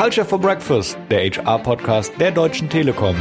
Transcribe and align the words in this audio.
Culture 0.00 0.26
for 0.26 0.40
Breakfast, 0.40 0.96
der 1.10 1.30
HR-Podcast 1.30 2.14
der 2.18 2.30
Deutschen 2.30 2.70
Telekom. 2.70 3.14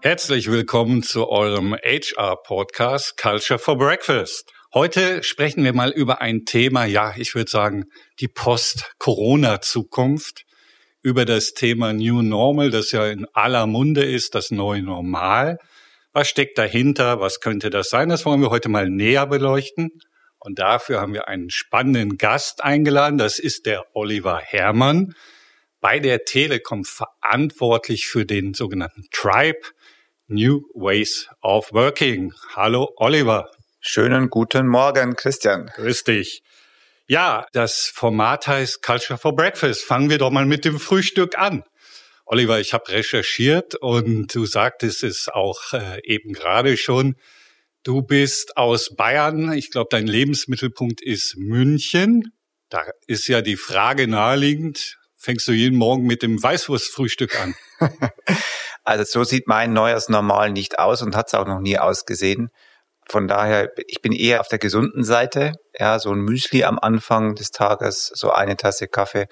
Herzlich 0.00 0.48
willkommen 0.48 1.02
zu 1.02 1.28
eurem 1.28 1.74
HR-Podcast 1.74 3.18
Culture 3.18 3.58
for 3.58 3.76
Breakfast. 3.76 4.52
Heute 4.72 5.24
sprechen 5.24 5.64
wir 5.64 5.72
mal 5.72 5.90
über 5.90 6.20
ein 6.20 6.44
Thema, 6.44 6.84
ja, 6.84 7.14
ich 7.16 7.34
würde 7.34 7.50
sagen, 7.50 7.86
die 8.20 8.28
Post-Corona-Zukunft, 8.28 10.44
über 11.02 11.24
das 11.24 11.54
Thema 11.54 11.92
New 11.92 12.22
Normal, 12.22 12.70
das 12.70 12.92
ja 12.92 13.08
in 13.08 13.26
aller 13.32 13.66
Munde 13.66 14.04
ist, 14.04 14.36
das 14.36 14.52
neue 14.52 14.82
Normal. 14.82 15.58
Was 16.12 16.28
steckt 16.28 16.58
dahinter? 16.58 17.18
Was 17.18 17.40
könnte 17.40 17.70
das 17.70 17.90
sein? 17.90 18.08
Das 18.08 18.24
wollen 18.24 18.40
wir 18.40 18.50
heute 18.50 18.68
mal 18.68 18.88
näher 18.88 19.26
beleuchten. 19.26 19.90
Und 20.40 20.58
dafür 20.58 21.00
haben 21.00 21.12
wir 21.12 21.28
einen 21.28 21.50
spannenden 21.50 22.16
Gast 22.16 22.64
eingeladen. 22.64 23.18
Das 23.18 23.38
ist 23.38 23.66
der 23.66 23.84
Oliver 23.94 24.38
Herrmann, 24.38 25.14
bei 25.80 25.98
der 25.98 26.24
Telekom 26.24 26.84
verantwortlich 26.84 28.06
für 28.06 28.24
den 28.24 28.54
sogenannten 28.54 29.04
Tribe 29.12 29.60
New 30.28 30.62
Ways 30.74 31.28
of 31.42 31.72
Working. 31.72 32.32
Hallo 32.56 32.90
Oliver. 32.96 33.50
Schönen 33.80 34.30
guten 34.30 34.66
Morgen, 34.66 35.14
Christian. 35.14 35.70
Grüß 35.74 36.04
dich. 36.04 36.42
Ja, 37.06 37.46
das 37.52 37.92
Format 37.94 38.46
heißt 38.46 38.82
Culture 38.82 39.18
for 39.18 39.36
Breakfast. 39.36 39.82
Fangen 39.82 40.08
wir 40.08 40.18
doch 40.18 40.30
mal 40.30 40.46
mit 40.46 40.64
dem 40.64 40.80
Frühstück 40.80 41.36
an. 41.36 41.64
Oliver, 42.24 42.60
ich 42.60 42.72
habe 42.72 42.88
recherchiert 42.92 43.74
und 43.74 44.34
du 44.34 44.46
sagtest 44.46 45.02
es 45.02 45.28
auch 45.28 45.74
äh, 45.74 46.00
eben 46.04 46.32
gerade 46.32 46.78
schon. 46.78 47.16
Du 47.82 48.02
bist 48.02 48.58
aus 48.58 48.94
Bayern. 48.94 49.52
Ich 49.52 49.70
glaube, 49.70 49.88
dein 49.90 50.06
Lebensmittelpunkt 50.06 51.00
ist 51.00 51.36
München. 51.38 52.32
Da 52.68 52.84
ist 53.06 53.26
ja 53.26 53.40
die 53.40 53.56
Frage 53.56 54.06
naheliegend. 54.06 54.98
Fängst 55.16 55.48
du 55.48 55.52
jeden 55.52 55.78
Morgen 55.78 56.06
mit 56.06 56.22
dem 56.22 56.42
Weißwurstfrühstück 56.42 57.40
an? 57.40 57.54
also 58.84 59.04
so 59.04 59.24
sieht 59.24 59.46
mein 59.46 59.72
neues 59.72 60.10
Normal 60.10 60.52
nicht 60.52 60.78
aus 60.78 61.00
und 61.00 61.16
hat 61.16 61.28
es 61.28 61.34
auch 61.34 61.46
noch 61.46 61.60
nie 61.60 61.78
ausgesehen. 61.78 62.50
Von 63.08 63.28
daher, 63.28 63.72
ich 63.88 64.02
bin 64.02 64.12
eher 64.12 64.40
auf 64.40 64.48
der 64.48 64.58
gesunden 64.58 65.02
Seite. 65.02 65.54
Ja, 65.78 65.98
so 65.98 66.12
ein 66.12 66.20
Müsli 66.20 66.64
am 66.64 66.78
Anfang 66.78 67.34
des 67.34 67.50
Tages, 67.50 68.12
so 68.14 68.30
eine 68.30 68.56
Tasse 68.58 68.88
Kaffee 68.88 69.26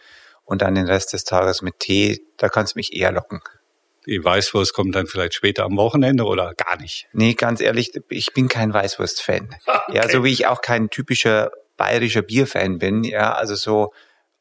und 0.44 0.62
dann 0.62 0.74
den 0.74 0.86
Rest 0.86 1.12
des 1.12 1.24
Tages 1.24 1.60
mit 1.60 1.78
Tee, 1.80 2.18
da 2.38 2.48
kannst 2.48 2.74
du 2.74 2.78
mich 2.78 2.94
eher 2.94 3.12
locken. 3.12 3.42
Die 4.08 4.24
Weißwurst 4.24 4.72
kommt 4.72 4.94
dann 4.94 5.06
vielleicht 5.06 5.34
später 5.34 5.64
am 5.64 5.76
Wochenende 5.76 6.24
oder 6.24 6.54
gar 6.54 6.80
nicht? 6.80 7.08
Nee, 7.12 7.34
ganz 7.34 7.60
ehrlich, 7.60 7.92
ich 8.08 8.32
bin 8.32 8.48
kein 8.48 8.72
Weißwurst-Fan. 8.72 9.50
Okay. 9.66 9.78
Ja, 9.92 10.08
so 10.08 10.24
wie 10.24 10.32
ich 10.32 10.46
auch 10.46 10.62
kein 10.62 10.90
typischer 10.90 11.50
bayerischer 11.76 12.22
Bierfan 12.22 12.78
bin. 12.78 13.04
Ja, 13.04 13.32
also 13.32 13.54
so 13.54 13.92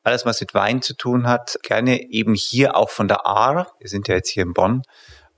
alles, 0.03 0.25
was 0.25 0.39
mit 0.39 0.53
Wein 0.53 0.81
zu 0.81 0.95
tun 0.95 1.27
hat, 1.27 1.57
gerne 1.63 2.09
eben 2.09 2.33
hier 2.33 2.77
auch 2.77 2.89
von 2.89 3.09
der 3.09 3.25
Aar. 3.25 3.73
Wir 3.79 3.89
sind 3.89 4.07
ja 4.07 4.15
jetzt 4.15 4.29
hier 4.29 4.43
in 4.43 4.53
Bonn. 4.53 4.83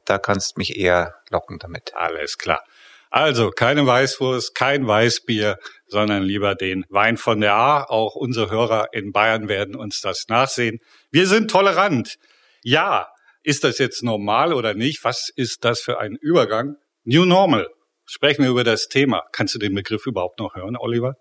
Da 0.05 0.19
kannst 0.19 0.55
du 0.55 0.59
mich 0.59 0.77
eher 0.77 1.15
locken 1.31 1.57
damit. 1.57 1.93
Alles 1.95 2.37
klar. 2.37 2.63
Also 3.09 3.49
keine 3.49 3.87
Weißwurst, 3.87 4.53
kein 4.53 4.85
Weißbier, 4.85 5.57
sondern 5.87 6.21
lieber 6.21 6.53
den 6.53 6.85
Wein 6.89 7.17
von 7.17 7.41
der 7.41 7.55
A. 7.55 7.83
Auch 7.83 8.15
unsere 8.15 8.51
Hörer 8.51 8.89
in 8.91 9.11
Bayern 9.11 9.47
werden 9.47 9.75
uns 9.75 10.01
das 10.01 10.27
nachsehen. 10.27 10.79
Wir 11.09 11.25
sind 11.25 11.49
tolerant. 11.49 12.17
Ja, 12.61 13.07
ist 13.49 13.63
das 13.63 13.79
jetzt 13.79 14.03
normal 14.03 14.53
oder 14.53 14.75
nicht? 14.75 15.03
Was 15.03 15.29
ist 15.35 15.65
das 15.65 15.79
für 15.79 15.99
ein 15.99 16.15
Übergang? 16.15 16.75
New 17.03 17.25
Normal. 17.25 17.67
Sprechen 18.05 18.43
wir 18.43 18.51
über 18.51 18.63
das 18.63 18.89
Thema. 18.89 19.23
Kannst 19.31 19.55
du 19.55 19.59
den 19.59 19.73
Begriff 19.73 20.05
überhaupt 20.05 20.39
noch 20.39 20.53
hören, 20.53 20.77
Oliver? 20.77 21.15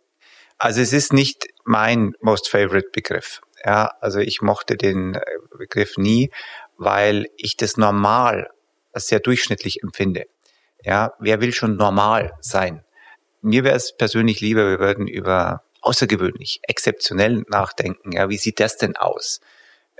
Also 0.58 0.82
es 0.82 0.92
ist 0.92 1.14
nicht 1.14 1.46
mein 1.64 2.12
most 2.20 2.50
favorite 2.50 2.90
Begriff. 2.92 3.40
Ja, 3.64 3.92
also 4.02 4.18
ich 4.18 4.42
mochte 4.42 4.76
den 4.76 5.14
äh, 5.14 5.20
Begriff 5.56 5.96
nie, 5.96 6.30
weil 6.76 7.28
ich 7.38 7.56
das 7.56 7.78
normal 7.78 8.50
sehr 8.92 9.20
durchschnittlich 9.20 9.82
empfinde. 9.82 10.26
Ja, 10.84 11.14
wer 11.18 11.40
will 11.40 11.54
schon 11.54 11.76
normal 11.76 12.34
sein? 12.42 12.84
Mir 13.40 13.64
wäre 13.64 13.76
es 13.76 13.96
persönlich 13.96 14.42
lieber, 14.42 14.68
wir 14.68 14.80
würden 14.80 15.06
über 15.06 15.62
außergewöhnlich, 15.80 16.60
exzeptionell 16.64 17.44
nachdenken. 17.48 18.12
Ja, 18.12 18.28
wie 18.28 18.36
sieht 18.36 18.60
das 18.60 18.76
denn 18.76 18.96
aus? 18.96 19.40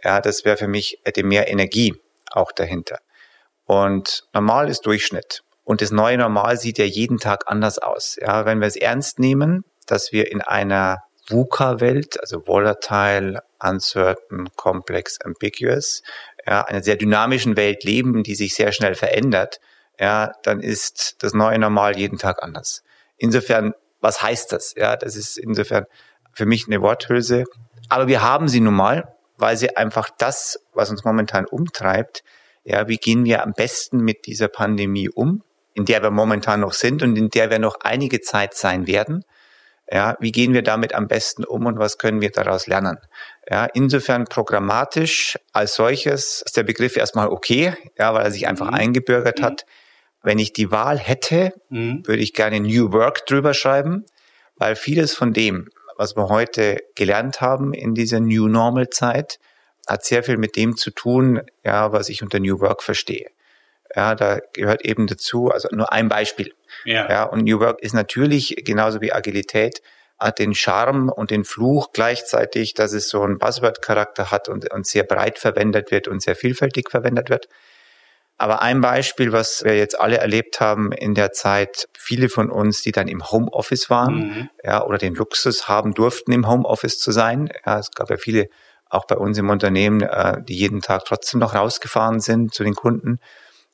Ja, 0.05 0.21
das 0.21 0.45
wäre 0.45 0.59
für 0.59 0.69
mich, 0.69 0.99
hätte 1.05 1.23
mehr 1.23 1.49
Energie 1.49 1.95
auch 2.31 2.53
dahinter. 2.53 2.99
Und 3.65 4.25
normal 4.33 4.69
ist 4.69 4.87
Durchschnitt. 4.87 5.43
Und 5.65 5.83
das 5.83 5.91
neue 5.91 6.17
Normal 6.17 6.57
sieht 6.57 6.79
ja 6.79 6.87
jeden 6.87 7.19
Tag 7.19 7.45
anders 7.47 7.79
aus. 7.79 8.17
Ja, 8.19 8.47
wenn 8.47 8.61
wir 8.61 8.67
es 8.67 8.77
ernst 8.77 9.19
nehmen, 9.19 9.65
dass 9.87 10.13
wir 10.13 10.33
in 10.33 10.41
einer 10.41 11.03
VUCA-Welt, 11.29 12.19
also 12.21 12.47
volatile, 12.47 13.43
uncertain, 13.63 14.49
complex, 14.57 15.21
ambiguous, 15.21 16.03
ja, 16.47 16.63
einer 16.65 16.83
sehr 16.83 16.97
dynamischen 16.97 17.57
Welt 17.57 17.85
leben, 17.85 18.23
die 18.23 18.35
sich 18.35 18.55
sehr 18.55 18.73
schnell 18.73 18.95
verändert, 18.95 19.61
ja, 20.01 20.33
dann 20.43 20.61
ist 20.61 21.23
das 21.23 21.35
neue 21.35 21.59
Normal 21.59 21.99
jeden 21.99 22.17
Tag 22.17 22.43
anders. 22.43 22.83
Insofern, 23.19 23.75
was 24.01 24.23
heißt 24.23 24.53
das? 24.53 24.75
Ja, 24.77 24.97
das 24.97 25.17
ist 25.17 25.37
insofern 25.37 25.85
für 26.33 26.47
mich 26.47 26.67
eine 26.67 26.81
Worthülse. 26.81 27.45
Aber 27.89 28.07
wir 28.07 28.23
haben 28.23 28.49
sie 28.49 28.61
nun 28.61 28.75
mal, 28.75 29.15
weil 29.39 29.57
sie 29.57 29.77
einfach 29.77 30.11
das, 30.19 30.61
was 30.75 30.91
uns 30.91 31.05
momentan 31.05 31.47
umtreibt, 31.47 32.23
ja, 32.65 32.87
wie 32.89 32.99
gehen 32.99 33.25
wir 33.25 33.43
am 33.43 33.53
besten 33.53 34.01
mit 34.01 34.27
dieser 34.27 34.49
Pandemie 34.49 35.09
um, 35.09 35.43
in 35.73 35.85
der 35.85 36.03
wir 36.03 36.11
momentan 36.11 36.61
noch 36.61 36.73
sind 36.73 37.03
und 37.03 37.17
in 37.17 37.31
der 37.31 37.51
wir 37.51 37.59
noch 37.59 37.79
einige 37.81 38.21
Zeit 38.21 38.55
sein 38.55 38.87
werden. 38.87 39.25
Ja, 39.91 40.19
wie 40.21 40.33
gehen 40.33 40.53
wir 40.53 40.63
damit 40.63 40.95
am 40.95 41.09
besten 41.09 41.45
um 41.45 41.65
und 41.65 41.79
was 41.79 41.97
können 41.97 42.21
wir 42.21 42.31
daraus 42.31 42.67
lernen? 42.67 42.99
Ja, 43.49 43.65
insofern 43.65 44.25
programmatisch 44.25 45.39
als 45.53 45.77
solches 45.77 46.43
ist 46.45 46.59
der 46.59 46.65
Begriff 46.65 46.97
erstmal 46.97 47.29
okay, 47.29 47.75
ja, 47.99 48.13
weil 48.13 48.25
er 48.25 48.31
sich 48.31 48.47
einfach 48.47 48.67
mhm. 48.67 48.75
eingebürgert 48.75 49.39
mhm. 49.39 49.45
hat. 49.45 49.67
Wenn 50.23 50.39
ich 50.39 50.53
die 50.53 50.71
Wahl 50.71 50.99
hätte, 50.99 51.55
mhm. 51.71 52.07
würde 52.07 52.23
ich 52.23 52.35
gerne 52.35 52.61
New 52.61 52.93
Work 52.93 53.25
drüber 53.25 53.55
schreiben, 53.55 54.05
weil 54.57 54.77
vieles 54.77 55.15
von 55.15 55.33
dem, 55.33 55.71
was 55.99 56.17
wir 56.17 56.29
heute 56.29 56.79
gelernt 56.95 57.43
haben 57.43 57.75
in 57.75 57.95
dieser 57.95 58.21
New 58.21 58.49
Normal 58.49 58.89
Zeit, 58.89 59.39
hat 59.87 60.05
sehr 60.05 60.23
viel 60.23 60.39
mit 60.39 60.57
dem 60.57 60.77
zu 60.77 60.91
tun, 60.91 61.43
ja, 61.65 61.93
was 61.93 62.09
ich 62.09 62.23
unter 62.23 62.41
New 62.41 62.61
Work 62.61 62.83
verstehe. 62.83 63.31
Ja, 63.95 64.15
da 64.15 64.39
gehört 64.53 64.85
eben 64.85 65.07
dazu, 65.07 65.51
also 65.51 65.69
nur 65.73 65.93
ein 65.93 66.09
Beispiel. 66.09 66.55
Ja. 66.85 67.09
ja 67.09 67.23
und 67.25 67.45
New 67.45 67.59
Work 67.61 67.81
ist 67.83 67.95
natürlich 67.95 68.55
genauso 68.65 69.01
wie 69.01 69.13
Agilität 69.13 69.83
hat 70.19 70.41
den 70.41 70.55
Charme 70.55 71.11
und 71.11 71.31
den 71.31 71.45
Fluch 71.45 71.93
gleichzeitig, 71.93 72.75
dass 72.75 72.93
es 72.93 73.09
so 73.09 73.23
einen 73.23 73.39
Buzzword-Charakter 73.39 74.31
hat 74.31 74.49
und, 74.49 74.73
und 74.73 74.87
sehr 74.87 75.05
breit 75.05 75.39
verwendet 75.39 75.91
wird 75.91 76.09
und 76.09 76.21
sehr 76.21 76.35
vielfältig 76.35 76.91
verwendet 76.91 77.31
wird. 77.31 77.49
Aber 78.41 78.63
ein 78.63 78.81
Beispiel, 78.81 79.33
was 79.33 79.65
wir 79.65 79.77
jetzt 79.77 79.99
alle 79.99 80.19
erlebt 80.19 80.61
haben 80.61 80.93
in 80.93 81.15
der 81.15 81.33
Zeit, 81.33 81.89
viele 81.99 82.29
von 82.29 82.51
uns, 82.51 82.83
die 82.83 82.93
dann 82.93 83.09
im 83.09 83.33
Homeoffice 83.33 83.91
waren, 83.91 84.15
mhm. 84.15 84.51
ja, 84.63 84.85
oder 84.85 84.97
den 84.97 85.17
Luxus 85.17 85.67
haben 85.67 85.93
durften, 85.93 86.31
im 86.31 86.49
Homeoffice 86.49 87.01
zu 87.01 87.11
sein. 87.11 87.51
Ja, 87.67 87.81
es 87.81 87.91
gab 87.91 88.11
ja 88.11 88.17
viele, 88.17 88.49
auch 88.89 89.07
bei 89.07 89.17
uns 89.17 89.37
im 89.39 89.51
Unternehmen, 89.51 90.03
äh, 90.03 90.41
die 90.41 90.57
jeden 90.57 90.81
Tag 90.81 91.05
trotzdem 91.05 91.41
noch 91.41 91.57
rausgefahren 91.57 92.21
sind 92.21 92.55
zu 92.55 92.63
den 92.63 92.75
Kunden. 92.75 93.19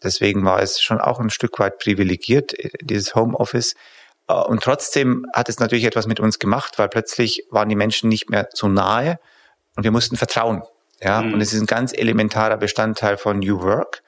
Deswegen 0.02 0.47
war 0.47 0.60
es 0.62 0.81
schon 0.81 0.98
auch 0.98 1.20
ein 1.20 1.31
Stück 1.31 1.58
weit 1.58 1.78
privilegiert, 1.78 2.58
äh, 2.58 2.70
dieses 2.81 3.14
Homeoffice. 3.14 3.75
Äh, 4.28 4.32
und 4.32 4.62
trotzdem 4.62 5.26
hat 5.34 5.50
es 5.50 5.60
natürlich 5.60 5.84
etwas 5.84 6.06
mit 6.06 6.20
uns 6.20 6.38
gemacht, 6.38 6.78
weil 6.78 6.88
plötzlich 6.88 7.44
waren 7.50 7.69
die 7.69 7.76
Menschen 7.76 8.08
nicht 8.08 8.31
mehr 8.31 8.48
so 8.54 8.66
nahe 8.69 9.19
und 9.76 9.84
wir 9.84 9.91
mussten 9.91 10.16
vertrauen. 10.16 10.62
Ja, 11.02 11.20
mhm. 11.20 11.34
und 11.34 11.42
es 11.42 11.52
ist 11.52 11.60
ein 11.60 11.66
ganz 11.66 11.92
elementarer 11.92 12.56
Bestandteil 12.56 13.19
von 13.19 13.41
New 13.41 13.60
Work 13.60 14.03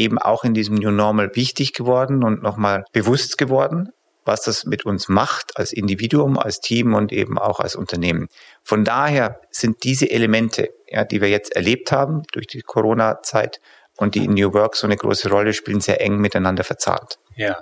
eben 0.00 0.18
auch 0.18 0.42
in 0.44 0.54
diesem 0.54 0.76
New 0.76 0.90
Normal 0.90 1.30
wichtig 1.34 1.72
geworden 1.72 2.24
und 2.24 2.42
nochmal 2.42 2.84
bewusst 2.92 3.38
geworden, 3.38 3.90
was 4.24 4.42
das 4.42 4.64
mit 4.64 4.84
uns 4.84 5.08
macht 5.08 5.56
als 5.56 5.72
Individuum, 5.72 6.38
als 6.38 6.60
Team 6.60 6.94
und 6.94 7.12
eben 7.12 7.38
auch 7.38 7.60
als 7.60 7.76
Unternehmen. 7.76 8.28
Von 8.62 8.84
daher 8.84 9.40
sind 9.50 9.84
diese 9.84 10.10
Elemente, 10.10 10.70
ja, 10.88 11.04
die 11.04 11.20
wir 11.20 11.28
jetzt 11.28 11.54
erlebt 11.54 11.92
haben 11.92 12.22
durch 12.32 12.46
die 12.46 12.62
Corona-Zeit 12.62 13.60
und 13.98 14.14
die 14.14 14.24
in 14.24 14.34
New 14.34 14.52
Work 14.54 14.76
so 14.76 14.86
eine 14.86 14.96
große 14.96 15.28
Rolle 15.28 15.52
spielen, 15.52 15.80
sehr 15.80 16.00
eng 16.00 16.18
miteinander 16.18 16.64
verzahnt. 16.64 17.18
Ja, 17.36 17.58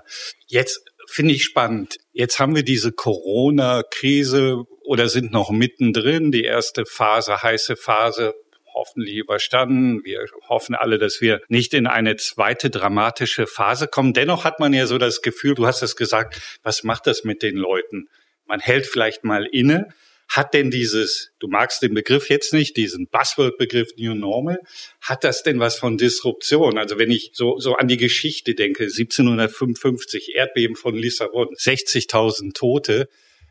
jetzt 0.47 0.81
finde 1.09 1.35
ich 1.35 1.45
spannend. 1.45 1.97
Jetzt 2.13 2.39
haben 2.39 2.55
wir 2.55 2.63
diese 2.63 2.93
Corona-Krise 2.93 4.63
oder 4.85 5.09
sind 5.09 5.33
noch 5.33 5.51
mittendrin. 5.51 6.31
Die 6.31 6.45
erste 6.45 6.85
Phase, 6.87 7.43
heiße 7.43 7.77
Phase, 7.77 8.35
hoffentlich 8.79 9.17
überstanden. 9.17 10.05
Wir 10.05 10.25
hoffen 10.49 10.75
alle, 10.75 10.99
dass 10.99 11.21
wir 11.21 11.41
nicht 11.49 11.75
in 11.75 11.87
eine 11.87 12.17
zweite 12.17 12.71
dramatische 12.71 13.47
Phase 13.47 13.89
kommen. 13.89 14.13
Dennoch 14.13 14.45
hat 14.45 14.61
man 14.61 14.73
ja 14.73 14.87
so 14.87 14.99
das 14.99 15.21
Gefühl, 15.21 15.55
du 15.55 15.67
hast 15.67 15.83
es 15.83 15.97
gesagt, 15.97 16.41
was 16.63 16.85
macht 16.85 17.07
das 17.07 17.25
mit 17.25 17.43
den 17.43 17.57
Leuten? 17.57 18.09
Man 18.47 18.61
hält 18.61 18.87
vielleicht 18.87 19.25
mal 19.25 19.47
inne. 19.51 19.89
Hat 20.29 20.53
denn 20.53 20.71
dieses, 20.71 21.33
du 21.39 21.49
magst 21.49 21.83
den 21.83 21.95
Begriff 21.95 22.29
jetzt 22.29 22.53
nicht, 22.53 22.77
diesen 22.77 23.09
Buzzword-Begriff 23.09 23.93
New 23.97 24.15
Normal, 24.15 24.59
hat 25.01 25.25
das 25.25 25.43
denn 25.43 25.59
was 25.59 25.79
von 25.79 25.97
Disruption? 25.97 26.77
Also 26.77 26.99
wenn 26.99 27.11
ich 27.11 27.31
so, 27.33 27.59
so 27.59 27.77
an 27.77 27.89
die 27.89 27.97
Geschichte 27.97 28.55
denke, 28.55 28.85
1755, 28.85 30.35
Erdbeben 30.35 30.77
von 30.77 30.95
Lissabon, 30.95 31.49
60.000 31.55 32.53
Tote, 32.53 33.09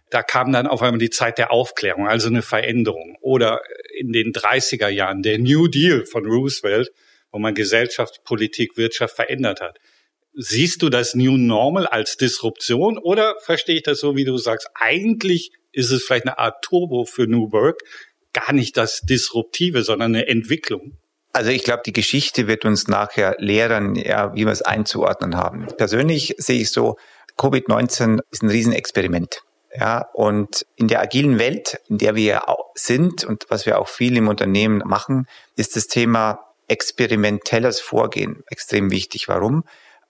Da 0.09 0.23
kam 0.23 0.51
dann 0.51 0.67
auf 0.67 0.81
einmal 0.81 0.99
die 0.99 1.09
Zeit 1.09 1.37
der 1.37 1.51
Aufklärung, 1.51 2.07
also 2.07 2.27
eine 2.27 2.41
Veränderung. 2.41 3.17
Oder 3.21 3.61
in 3.97 4.13
den 4.13 4.31
30er 4.31 4.87
Jahren 4.87 5.21
der 5.21 5.37
New 5.37 5.67
Deal 5.67 6.05
von 6.05 6.25
Roosevelt, 6.25 6.91
wo 7.31 7.39
man 7.39 7.53
Gesellschaft, 7.53 8.23
Politik, 8.23 8.77
Wirtschaft 8.77 9.15
verändert 9.15 9.61
hat. 9.61 9.79
Siehst 10.33 10.81
du 10.81 10.89
das 10.89 11.15
New 11.15 11.35
Normal 11.35 11.87
als 11.87 12.15
Disruption 12.15 12.97
oder 12.97 13.35
verstehe 13.41 13.77
ich 13.77 13.83
das 13.83 13.99
so, 13.99 14.15
wie 14.15 14.23
du 14.23 14.37
sagst, 14.37 14.69
eigentlich 14.75 15.51
ist 15.71 15.91
es 15.91 16.03
vielleicht 16.03 16.25
eine 16.25 16.37
Art 16.37 16.63
Turbo 16.63 17.05
für 17.05 17.27
New 17.27 17.51
Work, 17.51 17.81
gar 18.33 18.53
nicht 18.53 18.77
das 18.77 19.01
Disruptive, 19.01 19.83
sondern 19.83 20.15
eine 20.15 20.27
Entwicklung? 20.27 20.97
Also 21.33 21.51
ich 21.51 21.63
glaube, 21.63 21.83
die 21.85 21.93
Geschichte 21.93 22.47
wird 22.47 22.65
uns 22.65 22.87
nachher 22.87 23.35
lehren, 23.39 23.95
ja, 23.95 24.33
wie 24.35 24.45
wir 24.45 24.51
es 24.51 24.61
einzuordnen 24.61 25.35
haben. 25.35 25.67
Persönlich 25.77 26.35
sehe 26.37 26.61
ich 26.61 26.71
so, 26.71 26.97
Covid-19 27.37 28.19
ist 28.31 28.41
ein 28.41 28.49
Riesenexperiment. 28.49 29.41
Ja, 29.75 30.07
und 30.13 30.65
in 30.75 30.87
der 30.87 31.01
agilen 31.01 31.39
Welt, 31.39 31.79
in 31.89 31.97
der 31.97 32.15
wir 32.15 32.41
sind 32.73 33.23
und 33.23 33.45
was 33.49 33.65
wir 33.65 33.79
auch 33.79 33.87
viel 33.87 34.15
im 34.17 34.27
Unternehmen 34.27 34.81
machen, 34.85 35.27
ist 35.55 35.75
das 35.75 35.87
Thema 35.87 36.39
experimentelles 36.67 37.79
Vorgehen 37.79 38.43
extrem 38.49 38.91
wichtig. 38.91 39.27
Warum? 39.27 39.63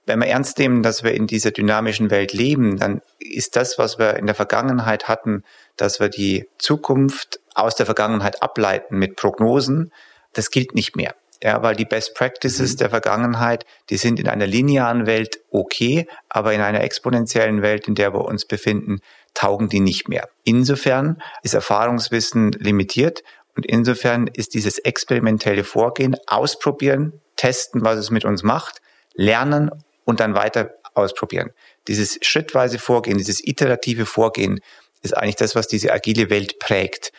Wenn 0.06 0.20
wir 0.20 0.28
ernst 0.28 0.58
nehmen, 0.58 0.84
dass 0.84 1.04
wir 1.04 1.14
in 1.14 1.28
dieser 1.28 1.52
dynamischen 1.52 2.12
Welt 2.12 2.34
leben, 2.34 2.78
dann 2.78 3.02
ist 3.20 3.56
das, 3.56 3.78
was 3.78 4.00
wir 4.00 4.16
in 4.16 4.26
der 4.26 4.36
Vergangenheit 4.36 5.08
hatten, 5.08 5.44
dass 5.76 6.00
wir 6.00 6.10
die 6.10 6.48
Zukunft 6.58 7.40
aus 7.56 7.76
der 7.76 7.86
Vergangenheit 7.86 8.42
ableiten 8.42 8.98
mit 8.98 9.16
Prognosen, 9.16 9.92
das 10.34 10.52
gilt 10.52 10.76
nicht 10.76 10.96
mehr. 10.96 11.16
Ja, 11.44 11.62
weil 11.62 11.76
die 11.76 11.86
Best 11.86 12.16
Practices 12.16 12.74
mhm. 12.74 12.78
der 12.78 12.90
Vergangenheit, 12.90 13.66
die 13.90 13.98
sind 13.98 14.20
in 14.20 14.28
einer 14.28 14.48
linearen 14.48 15.06
Welt 15.06 15.40
okay, 15.52 16.08
aber 16.30 16.54
in 16.54 16.62
einer 16.62 16.82
exponentiellen 16.82 17.62
Welt, 17.62 17.88
in 17.88 17.96
der 17.96 18.14
wir 18.14 18.26
uns 18.26 18.46
befinden, 18.46 19.02
taugen 19.34 19.70
die 19.70 19.80
nicht 19.80 20.10
mehr. 20.10 20.30
Insofern 20.44 21.22
ist 21.44 21.54
Erfahrungswissen 21.54 22.52
limitiert 22.54 23.24
und 23.56 23.66
insofern 23.66 24.28
ist 24.28 24.54
dieses 24.54 24.78
experimentelle 24.80 25.64
Vorgehen, 25.64 26.16
ausprobieren, 26.28 27.22
testen, 27.36 27.84
was 27.84 27.98
es 27.98 28.12
mit 28.12 28.26
uns 28.26 28.44
macht, 28.44 28.82
lernen 29.14 29.72
und 30.06 30.20
dann 30.20 30.36
weiter 30.36 30.76
ausprobieren. 30.94 31.52
Dieses 31.88 32.20
schrittweise 32.22 32.80
Vorgehen, 32.80 33.18
dieses 33.18 33.46
iterative 33.46 34.06
Vorgehen 34.06 34.60
ist 35.02 35.16
eigentlich 35.16 35.36
das, 35.36 35.56
was 35.56 35.68
diese 35.68 35.94
agile 35.94 36.30
Welt 36.30 36.60
prägt. 36.60 37.12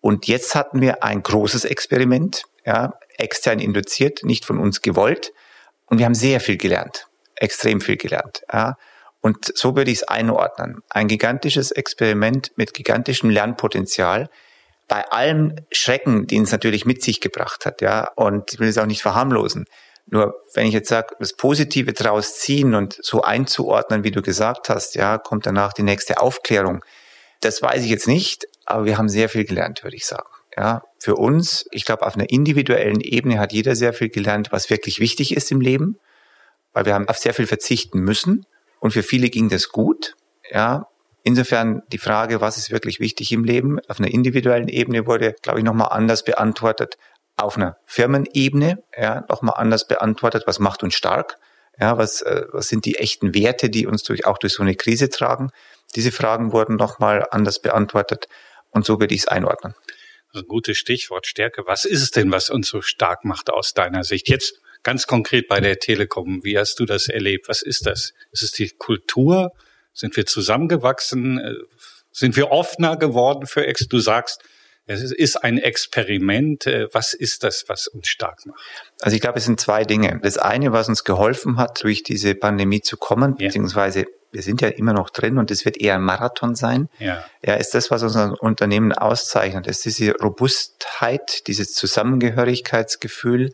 Und 0.00 0.26
jetzt 0.26 0.54
hatten 0.54 0.80
wir 0.80 1.04
ein 1.04 1.22
großes 1.22 1.64
Experiment, 1.64 2.44
ja, 2.66 2.98
extern 3.16 3.60
induziert, 3.60 4.24
nicht 4.24 4.44
von 4.44 4.58
uns 4.58 4.82
gewollt. 4.82 5.32
Und 5.86 5.98
wir 5.98 6.06
haben 6.06 6.14
sehr 6.14 6.40
viel 6.40 6.56
gelernt, 6.56 7.06
extrem 7.36 7.80
viel 7.80 7.96
gelernt. 7.96 8.42
Ja. 8.52 8.76
Und 9.22 9.56
so 9.56 9.76
würde 9.76 9.90
ich 9.90 9.98
es 9.98 10.08
einordnen. 10.08 10.82
Ein 10.90 11.08
gigantisches 11.08 11.70
Experiment 11.70 12.50
mit 12.56 12.74
gigantischem 12.74 13.30
Lernpotenzial, 13.30 14.28
bei 14.88 15.08
allem 15.10 15.54
Schrecken, 15.70 16.26
den 16.26 16.42
es 16.42 16.52
natürlich 16.52 16.84
mit 16.84 17.02
sich 17.02 17.20
gebracht 17.20 17.64
hat, 17.64 17.80
ja. 17.80 18.10
Und 18.16 18.52
ich 18.52 18.58
will 18.58 18.68
es 18.68 18.78
auch 18.78 18.86
nicht 18.86 19.00
verharmlosen. 19.00 19.64
Nur 20.06 20.34
wenn 20.54 20.66
ich 20.66 20.74
jetzt 20.74 20.88
sage, 20.88 21.14
das 21.20 21.34
Positive 21.34 21.92
daraus 21.92 22.40
ziehen 22.40 22.74
und 22.74 22.98
so 23.00 23.22
einzuordnen, 23.22 24.02
wie 24.02 24.10
du 24.10 24.22
gesagt 24.22 24.68
hast, 24.68 24.96
ja, 24.96 25.18
kommt 25.18 25.46
danach 25.46 25.72
die 25.72 25.84
nächste 25.84 26.20
Aufklärung. 26.20 26.84
Das 27.40 27.62
weiß 27.62 27.84
ich 27.84 27.90
jetzt 27.90 28.08
nicht, 28.08 28.46
aber 28.66 28.84
wir 28.84 28.98
haben 28.98 29.08
sehr 29.08 29.28
viel 29.28 29.44
gelernt, 29.44 29.84
würde 29.84 29.96
ich 29.96 30.04
sagen. 30.04 30.28
Ja, 30.56 30.82
für 30.98 31.14
uns, 31.14 31.64
ich 31.70 31.84
glaube, 31.84 32.04
auf 32.04 32.16
einer 32.16 32.28
individuellen 32.28 33.00
Ebene 33.00 33.38
hat 33.38 33.52
jeder 33.52 33.76
sehr 33.76 33.94
viel 33.94 34.10
gelernt, 34.10 34.48
was 34.50 34.68
wirklich 34.68 34.98
wichtig 34.98 35.34
ist 35.34 35.50
im 35.52 35.60
Leben, 35.60 35.98
weil 36.72 36.84
wir 36.84 36.94
haben 36.94 37.08
auf 37.08 37.18
sehr 37.18 37.32
viel 37.32 37.46
verzichten 37.46 38.00
müssen 38.00 38.46
und 38.82 38.90
für 38.90 39.04
viele 39.04 39.30
ging 39.30 39.48
das 39.48 39.68
gut. 39.68 40.16
Ja, 40.50 40.88
insofern 41.22 41.82
die 41.92 41.98
Frage, 41.98 42.40
was 42.40 42.56
ist 42.56 42.72
wirklich 42.72 42.98
wichtig 42.98 43.30
im 43.30 43.44
Leben, 43.44 43.78
auf 43.86 44.00
einer 44.00 44.10
individuellen 44.10 44.66
Ebene 44.66 45.06
wurde, 45.06 45.36
glaube 45.40 45.60
ich, 45.60 45.64
nochmal 45.64 45.90
anders 45.92 46.24
beantwortet. 46.24 46.98
Auf 47.36 47.56
einer 47.56 47.76
Firmenebene, 47.86 48.82
ja, 48.98 49.24
nochmal 49.28 49.54
anders 49.56 49.86
beantwortet, 49.86 50.42
was 50.46 50.58
macht 50.58 50.82
uns 50.82 50.96
stark? 50.96 51.38
Ja, 51.78 51.96
was, 51.96 52.22
äh, 52.22 52.46
was 52.50 52.66
sind 52.66 52.84
die 52.84 52.96
echten 52.96 53.36
Werte, 53.36 53.70
die 53.70 53.86
uns 53.86 54.02
durch, 54.02 54.26
auch 54.26 54.36
durch 54.36 54.54
so 54.54 54.64
eine 54.64 54.74
Krise 54.74 55.10
tragen? 55.10 55.50
Diese 55.94 56.10
Fragen 56.10 56.52
wurden 56.52 56.74
nochmal 56.74 57.24
anders 57.30 57.62
beantwortet 57.62 58.26
und 58.70 58.84
so 58.84 58.98
würde 58.98 59.14
ich 59.14 59.20
es 59.20 59.28
einordnen. 59.28 59.76
Ein 60.34 60.42
gutes 60.48 60.76
Stichwort 60.76 61.28
Stärke. 61.28 61.62
Was 61.66 61.84
ist 61.84 62.02
es 62.02 62.10
denn, 62.10 62.32
was 62.32 62.50
uns 62.50 62.66
so 62.66 62.82
stark 62.82 63.24
macht 63.24 63.48
aus 63.48 63.74
deiner 63.74 64.02
Sicht? 64.02 64.28
Jetzt 64.28 64.60
ganz 64.82 65.06
konkret 65.06 65.48
bei 65.48 65.60
der 65.60 65.78
Telekom. 65.78 66.42
Wie 66.44 66.58
hast 66.58 66.78
du 66.80 66.86
das 66.86 67.08
erlebt? 67.08 67.48
Was 67.48 67.62
ist 67.62 67.86
das? 67.86 68.12
Ist 68.32 68.42
es 68.42 68.52
die 68.52 68.70
Kultur? 68.70 69.52
Sind 69.92 70.16
wir 70.16 70.26
zusammengewachsen? 70.26 71.38
Äh, 71.38 71.54
sind 72.10 72.36
wir 72.36 72.50
offener 72.50 72.96
geworden 72.96 73.46
für 73.46 73.66
Ex? 73.66 73.88
Du 73.88 73.98
sagst, 73.98 74.42
es 74.86 75.12
ist 75.12 75.36
ein 75.36 75.58
Experiment. 75.58 76.66
Äh, 76.66 76.88
was 76.92 77.14
ist 77.14 77.44
das, 77.44 77.64
was 77.68 77.86
uns 77.86 78.08
stark 78.08 78.44
macht? 78.46 78.60
Also 79.00 79.14
ich 79.14 79.20
glaube, 79.22 79.38
es 79.38 79.44
sind 79.44 79.60
zwei 79.60 79.84
Dinge. 79.84 80.20
Das 80.22 80.38
eine, 80.38 80.72
was 80.72 80.88
uns 80.88 81.04
geholfen 81.04 81.58
hat, 81.58 81.82
durch 81.82 82.02
diese 82.02 82.34
Pandemie 82.34 82.80
zu 82.80 82.96
kommen, 82.96 83.36
ja. 83.38 83.46
beziehungsweise 83.46 84.06
wir 84.32 84.42
sind 84.42 84.62
ja 84.62 84.68
immer 84.68 84.94
noch 84.94 85.10
drin 85.10 85.36
und 85.36 85.50
es 85.50 85.66
wird 85.66 85.76
eher 85.76 85.96
ein 85.96 86.02
Marathon 86.02 86.54
sein. 86.54 86.88
Ja. 86.98 87.22
ja, 87.44 87.54
ist 87.54 87.74
das, 87.74 87.90
was 87.90 88.02
unser 88.02 88.42
Unternehmen 88.42 88.92
auszeichnet, 88.92 89.66
ist 89.66 89.84
diese 89.84 90.12
Robustheit, 90.12 91.46
dieses 91.46 91.74
Zusammengehörigkeitsgefühl 91.74 93.50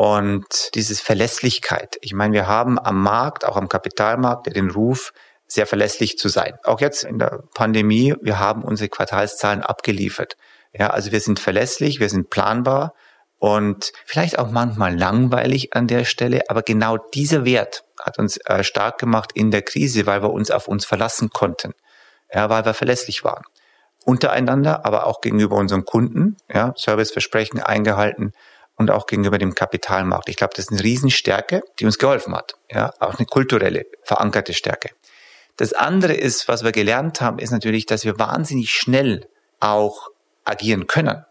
und 0.00 0.74
dieses 0.76 1.02
Verlässlichkeit. 1.02 1.98
Ich 2.00 2.14
meine, 2.14 2.32
wir 2.32 2.46
haben 2.46 2.78
am 2.78 3.02
Markt, 3.02 3.44
auch 3.44 3.58
am 3.58 3.68
Kapitalmarkt, 3.68 4.46
den 4.56 4.70
Ruf, 4.70 5.12
sehr 5.46 5.66
verlässlich 5.66 6.16
zu 6.16 6.30
sein. 6.30 6.54
Auch 6.64 6.80
jetzt 6.80 7.04
in 7.04 7.18
der 7.18 7.42
Pandemie, 7.52 8.14
wir 8.22 8.38
haben 8.38 8.64
unsere 8.64 8.88
Quartalszahlen 8.88 9.60
abgeliefert. 9.60 10.38
Ja, 10.72 10.88
also 10.88 11.12
wir 11.12 11.20
sind 11.20 11.38
verlässlich, 11.38 12.00
wir 12.00 12.08
sind 12.08 12.30
planbar 12.30 12.94
und 13.36 13.92
vielleicht 14.06 14.38
auch 14.38 14.50
manchmal 14.50 14.98
langweilig 14.98 15.76
an 15.76 15.86
der 15.86 16.06
Stelle, 16.06 16.44
aber 16.48 16.62
genau 16.62 16.96
dieser 16.96 17.44
Wert 17.44 17.84
hat 18.02 18.18
uns 18.18 18.38
äh, 18.46 18.64
stark 18.64 18.96
gemacht 18.96 19.32
in 19.34 19.50
der 19.50 19.60
Krise, 19.60 20.06
weil 20.06 20.22
wir 20.22 20.32
uns 20.32 20.50
auf 20.50 20.66
uns 20.66 20.86
verlassen 20.86 21.28
konnten, 21.28 21.74
ja, 22.32 22.48
weil 22.48 22.64
wir 22.64 22.72
verlässlich 22.72 23.22
waren. 23.22 23.44
Untereinander, 24.06 24.86
aber 24.86 25.06
auch 25.06 25.20
gegenüber 25.20 25.56
unseren 25.56 25.84
Kunden, 25.84 26.38
ja, 26.48 26.72
Serviceversprechen 26.74 27.60
eingehalten 27.60 28.32
und 28.80 28.90
auch 28.90 29.06
gegenüber 29.06 29.36
dem 29.36 29.54
Kapitalmarkt. 29.54 30.30
Ich 30.30 30.36
glaube, 30.36 30.54
das 30.56 30.64
ist 30.64 30.72
eine 30.72 30.82
Riesenstärke, 30.82 31.62
die 31.78 31.84
uns 31.84 31.98
geholfen 31.98 32.34
hat, 32.34 32.54
ja, 32.70 32.94
auch 32.98 33.18
eine 33.18 33.26
kulturelle, 33.26 33.84
verankerte 34.04 34.54
Stärke. 34.54 34.88
Das 35.58 35.74
andere 35.74 36.14
ist, 36.14 36.48
was 36.48 36.64
wir 36.64 36.72
gelernt 36.72 37.20
haben, 37.20 37.38
ist 37.38 37.50
natürlich, 37.50 37.84
dass 37.84 38.06
wir 38.06 38.18
wahnsinnig 38.18 38.70
schnell 38.70 39.28
auch 39.60 40.08
agieren 40.44 40.86
können. 40.86 41.26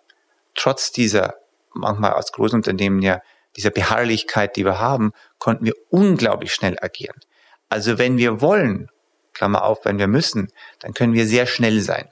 Trotz 0.53 0.91
dieser 0.91 1.37
manchmal 1.73 2.13
als 2.13 2.31
Großunternehmen 2.33 3.01
ja 3.01 3.19
dieser 3.55 3.71
Beharrlichkeit, 3.71 4.55
die 4.55 4.63
wir 4.63 4.79
haben, 4.79 5.11
konnten 5.39 5.65
wir 5.65 5.73
unglaublich 5.89 6.53
schnell 6.53 6.77
agieren. 6.79 7.19
Also 7.67 7.97
wenn 7.97 8.19
wir 8.19 8.41
wollen, 8.41 8.91
Klammer 9.33 9.63
auf, 9.63 9.85
wenn 9.85 9.97
wir 9.97 10.07
müssen, 10.07 10.51
dann 10.81 10.93
können 10.93 11.13
wir 11.13 11.25
sehr 11.25 11.47
schnell 11.47 11.81
sein. 11.81 12.09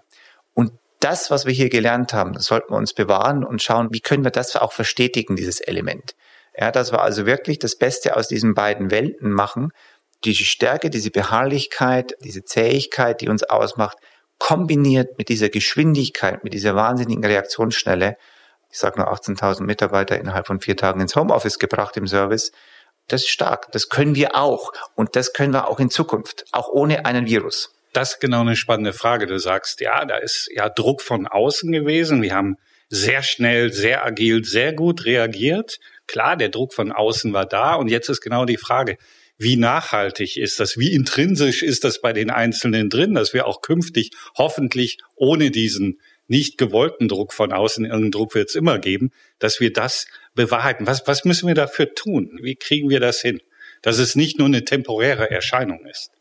Das, 0.99 1.29
was 1.29 1.45
wir 1.45 1.53
hier 1.53 1.69
gelernt 1.69 2.13
haben, 2.13 2.33
das 2.33 2.45
sollten 2.45 2.71
wir 2.73 2.77
uns 2.77 2.93
bewahren 2.93 3.43
und 3.43 3.61
schauen, 3.61 3.89
wie 3.91 4.01
können 4.01 4.23
wir 4.23 4.31
das 4.31 4.55
auch 4.55 4.73
verstetigen, 4.73 5.35
dieses 5.35 5.59
Element. 5.59 6.15
Ja, 6.57 6.71
dass 6.71 6.91
wir 6.91 7.01
also 7.01 7.25
wirklich 7.25 7.59
das 7.59 7.75
Beste 7.75 8.15
aus 8.15 8.27
diesen 8.27 8.55
beiden 8.55 8.89
Welten 8.89 9.31
machen, 9.31 9.71
diese 10.23 10.43
Stärke, 10.43 10.89
diese 10.89 11.11
Beharrlichkeit, 11.11 12.15
diese 12.23 12.43
Zähigkeit, 12.43 13.21
die 13.21 13.29
uns 13.29 13.43
ausmacht, 13.43 13.97
kombiniert 14.39 15.17
mit 15.19 15.29
dieser 15.29 15.49
Geschwindigkeit, 15.49 16.43
mit 16.43 16.53
dieser 16.53 16.75
wahnsinnigen 16.75 17.23
Reaktionsschnelle, 17.23 18.17
ich 18.69 18.79
sage 18.79 18.99
nur 18.99 19.11
18.000 19.11 19.63
Mitarbeiter 19.63 20.19
innerhalb 20.19 20.47
von 20.47 20.59
vier 20.59 20.75
Tagen 20.75 21.01
ins 21.01 21.15
Homeoffice 21.15 21.59
gebracht 21.59 21.97
im 21.97 22.07
Service. 22.07 22.51
Das 23.07 23.21
ist 23.21 23.29
stark. 23.29 23.71
Das 23.71 23.89
können 23.89 24.15
wir 24.15 24.35
auch. 24.35 24.73
Und 24.95 25.15
das 25.15 25.33
können 25.33 25.53
wir 25.53 25.69
auch 25.69 25.79
in 25.79 25.89
Zukunft, 25.89 26.45
auch 26.51 26.67
ohne 26.67 27.05
einen 27.05 27.25
Virus. 27.25 27.73
Das 27.97 28.11
ist 28.11 28.19
genau 28.19 28.41
eine 28.41 28.55
spannende 28.55 28.93
Frage. 28.93 29.25
Du 29.25 29.39
sagst, 29.39 29.81
ja, 29.81 30.05
da 30.05 30.17
ist 30.17 30.51
ja 30.53 30.69
Druck 30.69 31.01
von 31.01 31.25
außen 31.25 31.71
gewesen. 31.71 32.21
Wir 32.21 32.35
haben 32.35 32.57
sehr 32.89 33.23
schnell, 33.23 33.73
sehr 33.73 34.05
agil, 34.05 34.43
sehr 34.43 34.71
gut 34.71 35.05
reagiert. 35.05 35.79
Klar, 36.05 36.37
der 36.37 36.49
Druck 36.49 36.75
von 36.75 36.91
außen 36.91 37.33
war 37.33 37.47
da. 37.47 37.73
Und 37.73 37.87
jetzt 37.87 38.07
ist 38.07 38.21
genau 38.21 38.45
die 38.45 38.57
Frage, 38.57 38.99
wie 39.39 39.55
nachhaltig 39.55 40.37
ist 40.37 40.59
das? 40.59 40.77
Wie 40.77 40.93
intrinsisch 40.93 41.63
ist 41.63 41.85
das 41.85 41.99
bei 41.99 42.13
den 42.13 42.29
Einzelnen 42.29 42.91
drin, 42.91 43.15
dass 43.15 43.33
wir 43.33 43.47
auch 43.47 43.61
künftig 43.63 44.11
hoffentlich 44.37 44.99
ohne 45.15 45.49
diesen 45.49 45.99
nicht 46.27 46.59
gewollten 46.59 47.07
Druck 47.07 47.33
von 47.33 47.51
außen, 47.51 47.83
irgendeinen 47.83 48.11
Druck 48.11 48.35
wird 48.35 48.49
es 48.49 48.55
immer 48.55 48.77
geben, 48.77 49.09
dass 49.39 49.59
wir 49.59 49.73
das 49.73 50.05
bewahrheiten. 50.35 50.85
Was, 50.85 51.07
was 51.07 51.25
müssen 51.25 51.47
wir 51.47 51.55
dafür 51.55 51.95
tun? 51.95 52.37
Wie 52.43 52.57
kriegen 52.57 52.91
wir 52.91 52.99
das 52.99 53.21
hin? 53.21 53.41
Dass 53.81 53.97
es 53.97 54.13
nicht 54.13 54.37
nur 54.37 54.45
eine 54.45 54.65
temporäre 54.65 55.31
Erscheinung 55.31 55.83
ist. 55.87 56.11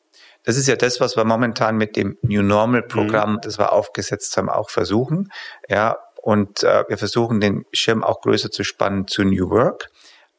Das 0.47 0.57
ist 0.57 0.69
ja 0.69 0.77
das, 0.77 1.01
was 1.01 1.17
wir 1.17 1.25
momentan 1.25 1.77
mit 1.77 1.97
dem 1.97 2.17
New 2.23 2.41
Normal 2.41 2.83
Programm, 2.83 3.35
mhm. 3.35 3.41
das 3.43 3.59
wir 3.59 3.73
aufgesetzt 3.73 4.37
haben, 4.37 4.49
auch 4.49 4.71
versuchen. 4.71 5.31
Ja, 5.69 5.99
und 6.23 6.63
äh, 6.63 6.85
wir 6.89 6.99
versuchen 6.99 7.41
den 7.41 7.67
Schirm 7.73 8.05
auch 8.05 8.21
größer 8.21 8.51
zu 8.51 8.63
spannen 8.63 9.09
zu 9.09 9.25
New 9.25 9.51
Work. 9.51 9.91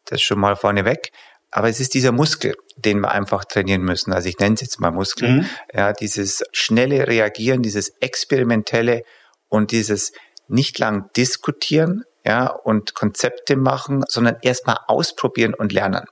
Das 0.05 0.21
schon 0.21 0.39
mal 0.39 0.55
vorneweg. 0.55 1.11
Aber 1.51 1.67
es 1.67 1.81
ist 1.81 1.93
dieser 1.93 2.13
Muskel, 2.13 2.55
den 2.77 3.01
wir 3.01 3.11
einfach 3.11 3.43
trainieren 3.43 3.81
müssen. 3.81 4.13
Also 4.13 4.29
ich 4.29 4.39
nenne 4.39 4.55
es 4.55 4.61
jetzt 4.61 4.79
mal 4.79 4.91
Muskel. 4.91 5.29
Mhm. 5.29 5.49
Ja, 5.73 5.91
dieses 5.91 6.43
schnelle 6.53 7.07
Reagieren, 7.07 7.61
dieses 7.61 7.89
experimentelle 7.99 9.03
und 9.49 9.71
dieses 9.71 10.13
nicht 10.47 10.79
lang 10.79 11.09
diskutieren, 11.17 12.05
ja, 12.25 12.47
und 12.47 12.93
Konzepte 12.93 13.57
machen, 13.57 14.03
sondern 14.07 14.37
erstmal 14.41 14.77
ausprobieren 14.87 15.53
und 15.53 15.73
lernen. 15.73 16.05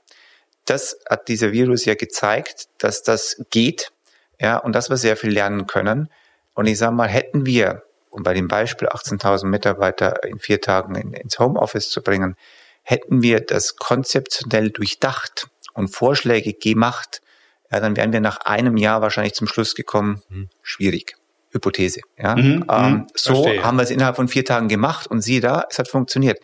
Das 0.66 0.98
hat 1.08 1.28
dieser 1.28 1.52
Virus 1.52 1.84
ja 1.84 1.94
gezeigt, 1.94 2.68
dass 2.78 3.02
das 3.02 3.42
geht, 3.50 3.92
ja, 4.40 4.58
und 4.58 4.74
dass 4.74 4.90
wir 4.90 4.96
sehr 4.96 5.16
viel 5.16 5.30
lernen 5.30 5.66
können. 5.66 6.10
Und 6.54 6.66
ich 6.66 6.78
sage 6.78 6.94
mal, 6.94 7.08
hätten 7.08 7.46
wir, 7.46 7.84
um 8.10 8.22
bei 8.22 8.34
dem 8.34 8.48
Beispiel 8.48 8.88
18.000 8.88 9.46
Mitarbeiter 9.46 10.22
in 10.24 10.38
vier 10.38 10.60
Tagen 10.60 10.94
in, 10.94 11.12
ins 11.12 11.38
Homeoffice 11.38 11.90
zu 11.90 12.02
bringen, 12.02 12.36
hätten 12.82 13.22
wir 13.22 13.40
das 13.40 13.76
konzeptionell 13.76 14.70
durchdacht 14.70 15.48
und 15.72 15.88
Vorschläge 15.88 16.52
gemacht, 16.52 17.22
ja, 17.70 17.80
dann 17.80 17.96
wären 17.96 18.12
wir 18.12 18.20
nach 18.20 18.38
einem 18.38 18.76
Jahr 18.76 19.00
wahrscheinlich 19.02 19.34
zum 19.34 19.48
Schluss 19.48 19.74
gekommen, 19.74 20.22
hm, 20.28 20.48
schwierig. 20.62 21.16
Hypothese. 21.56 22.00
Ja? 22.18 22.36
Mhm, 22.36 22.64
ähm, 22.70 22.92
mhm, 22.92 23.06
so 23.14 23.42
verstehe. 23.42 23.64
haben 23.64 23.76
wir 23.76 23.82
es 23.82 23.90
innerhalb 23.90 24.16
von 24.16 24.28
vier 24.28 24.44
Tagen 24.44 24.68
gemacht 24.68 25.06
und 25.06 25.22
siehe 25.22 25.40
da, 25.40 25.64
es 25.70 25.78
hat 25.78 25.88
funktioniert. 25.88 26.38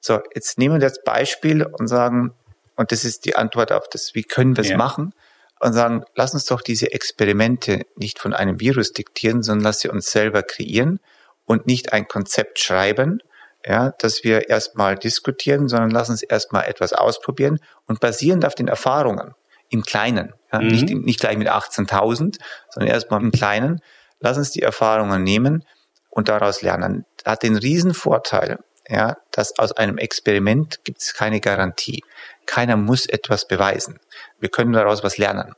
So, 0.00 0.20
jetzt 0.34 0.58
nehmen 0.58 0.76
wir 0.76 0.80
das 0.80 1.02
Beispiel 1.02 1.64
und 1.64 1.88
sagen, 1.88 2.32
und 2.78 2.92
das 2.92 3.04
ist 3.04 3.26
die 3.26 3.36
Antwort 3.36 3.72
auf 3.72 3.88
das, 3.90 4.14
wie 4.14 4.22
können 4.22 4.56
wir 4.56 4.62
es 4.62 4.70
ja. 4.70 4.76
machen? 4.76 5.12
Und 5.60 5.72
sagen, 5.72 6.04
lass 6.14 6.34
uns 6.34 6.46
doch 6.46 6.62
diese 6.62 6.92
Experimente 6.92 7.84
nicht 7.96 8.20
von 8.20 8.32
einem 8.32 8.60
Virus 8.60 8.92
diktieren, 8.92 9.42
sondern 9.42 9.64
lass 9.64 9.80
sie 9.80 9.88
uns 9.88 10.10
selber 10.10 10.42
kreieren 10.42 11.00
und 11.44 11.66
nicht 11.66 11.92
ein 11.92 12.06
Konzept 12.06 12.60
schreiben, 12.60 13.18
ja, 13.66 13.90
dass 13.98 14.22
wir 14.22 14.48
erstmal 14.48 14.94
diskutieren, 14.94 15.68
sondern 15.68 15.90
lass 15.90 16.08
uns 16.08 16.22
erstmal 16.22 16.66
etwas 16.66 16.92
ausprobieren 16.92 17.58
und 17.86 17.98
basierend 17.98 18.46
auf 18.46 18.54
den 18.54 18.68
Erfahrungen 18.68 19.34
im 19.68 19.82
Kleinen, 19.82 20.32
ja, 20.52 20.60
mhm. 20.60 20.68
nicht, 20.68 20.90
nicht 20.90 21.20
gleich 21.20 21.36
mit 21.36 21.50
18.000, 21.50 22.38
sondern 22.70 22.90
erstmal 22.90 23.20
im 23.20 23.32
Kleinen, 23.32 23.82
Lass 24.20 24.36
uns 24.36 24.50
die 24.50 24.62
Erfahrungen 24.62 25.22
nehmen 25.22 25.64
und 26.10 26.28
daraus 26.28 26.62
lernen. 26.62 27.04
Hat 27.24 27.42
den 27.42 27.56
Riesenvorteil, 27.56 28.58
ja, 28.88 29.16
dass 29.30 29.58
aus 29.58 29.72
einem 29.72 29.98
Experiment 29.98 30.80
gibt 30.84 31.02
es 31.02 31.14
keine 31.14 31.40
Garantie. 31.40 32.02
Keiner 32.48 32.78
muss 32.78 33.04
etwas 33.04 33.46
beweisen. 33.46 34.00
Wir 34.40 34.48
können 34.48 34.72
daraus 34.72 35.04
was 35.04 35.18
lernen. 35.18 35.54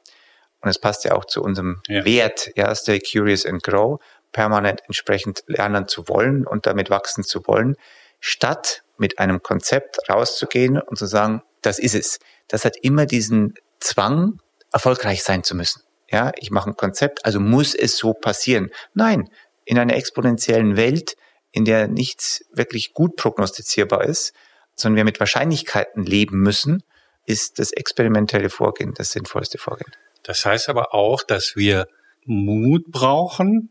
Und 0.60 0.68
es 0.68 0.80
passt 0.80 1.04
ja 1.04 1.12
auch 1.12 1.24
zu 1.24 1.40
unserem 1.40 1.80
ja. 1.86 2.04
Wert, 2.04 2.50
ja, 2.56 2.74
stay 2.74 2.98
curious 2.98 3.46
and 3.46 3.62
grow, 3.62 4.00
permanent 4.32 4.82
entsprechend 4.86 5.44
lernen 5.46 5.86
zu 5.86 6.08
wollen 6.08 6.46
und 6.46 6.66
damit 6.66 6.90
wachsen 6.90 7.22
zu 7.22 7.46
wollen, 7.46 7.76
statt 8.18 8.82
mit 8.98 9.20
einem 9.20 9.40
Konzept 9.40 10.10
rauszugehen 10.10 10.80
und 10.80 10.98
zu 10.98 11.06
sagen, 11.06 11.42
das 11.62 11.78
ist 11.78 11.94
es. 11.94 12.18
Das 12.48 12.64
hat 12.64 12.76
immer 12.82 13.06
diesen 13.06 13.54
Zwang, 13.78 14.40
erfolgreich 14.72 15.22
sein 15.22 15.44
zu 15.44 15.54
müssen. 15.54 15.82
Ja, 16.10 16.32
ich 16.36 16.50
mache 16.50 16.70
ein 16.70 16.76
Konzept, 16.76 17.24
also 17.24 17.38
muss 17.38 17.76
es 17.76 17.96
so 17.96 18.14
passieren. 18.14 18.70
Nein, 18.94 19.30
in 19.64 19.78
einer 19.78 19.94
exponentiellen 19.94 20.76
Welt, 20.76 21.16
in 21.52 21.64
der 21.64 21.86
nichts 21.86 22.44
wirklich 22.52 22.94
gut 22.94 23.14
prognostizierbar 23.14 24.04
ist, 24.04 24.32
sondern 24.80 24.96
wir 24.96 25.04
mit 25.04 25.20
Wahrscheinlichkeiten 25.20 26.04
leben 26.04 26.40
müssen, 26.40 26.82
ist 27.26 27.58
das 27.58 27.72
experimentelle 27.72 28.50
Vorgehen 28.50 28.94
das 28.94 29.12
sinnvollste 29.12 29.58
Vorgehen. 29.58 29.92
Das 30.22 30.44
heißt 30.44 30.68
aber 30.68 30.94
auch, 30.94 31.22
dass 31.22 31.56
wir 31.56 31.86
Mut 32.24 32.84
brauchen, 32.88 33.70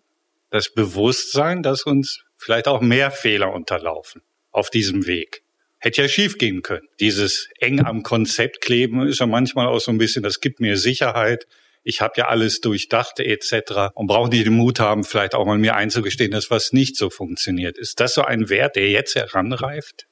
das 0.49 0.73
Bewusstsein, 0.73 1.61
dass 1.61 1.83
uns 1.83 2.23
vielleicht 2.35 2.67
auch 2.67 2.81
mehr 2.81 3.11
Fehler 3.11 3.53
unterlaufen 3.53 4.21
auf 4.51 4.69
diesem 4.69 5.05
Weg. 5.05 5.43
Hätte 5.77 6.01
ja 6.01 6.07
schief 6.07 6.37
gehen 6.37 6.61
können. 6.61 6.87
Dieses 6.99 7.49
eng 7.59 7.85
am 7.85 8.03
Konzept 8.03 8.61
kleben 8.61 9.07
ist 9.07 9.19
ja 9.19 9.27
manchmal 9.27 9.67
auch 9.67 9.79
so 9.79 9.91
ein 9.91 9.97
bisschen, 9.97 10.23
das 10.23 10.41
gibt 10.41 10.59
mir 10.59 10.77
Sicherheit, 10.77 11.47
ich 11.83 12.01
habe 12.01 12.13
ja 12.17 12.27
alles 12.27 12.59
durchdacht 12.59 13.19
etc. 13.19 13.93
und 13.93 14.07
brauche 14.07 14.29
nicht 14.29 14.45
den 14.45 14.53
Mut 14.53 14.79
haben, 14.79 15.03
vielleicht 15.05 15.35
auch 15.35 15.45
mal 15.45 15.57
mir 15.57 15.75
einzugestehen, 15.75 16.31
dass 16.31 16.51
was 16.51 16.73
nicht 16.73 16.97
so 16.97 17.09
funktioniert. 17.09 17.77
Ist 17.77 17.99
das 17.99 18.13
so 18.13 18.23
ein 18.23 18.49
Wert, 18.49 18.75
der 18.75 18.89
jetzt 18.89 19.15
heranreift? 19.15 20.08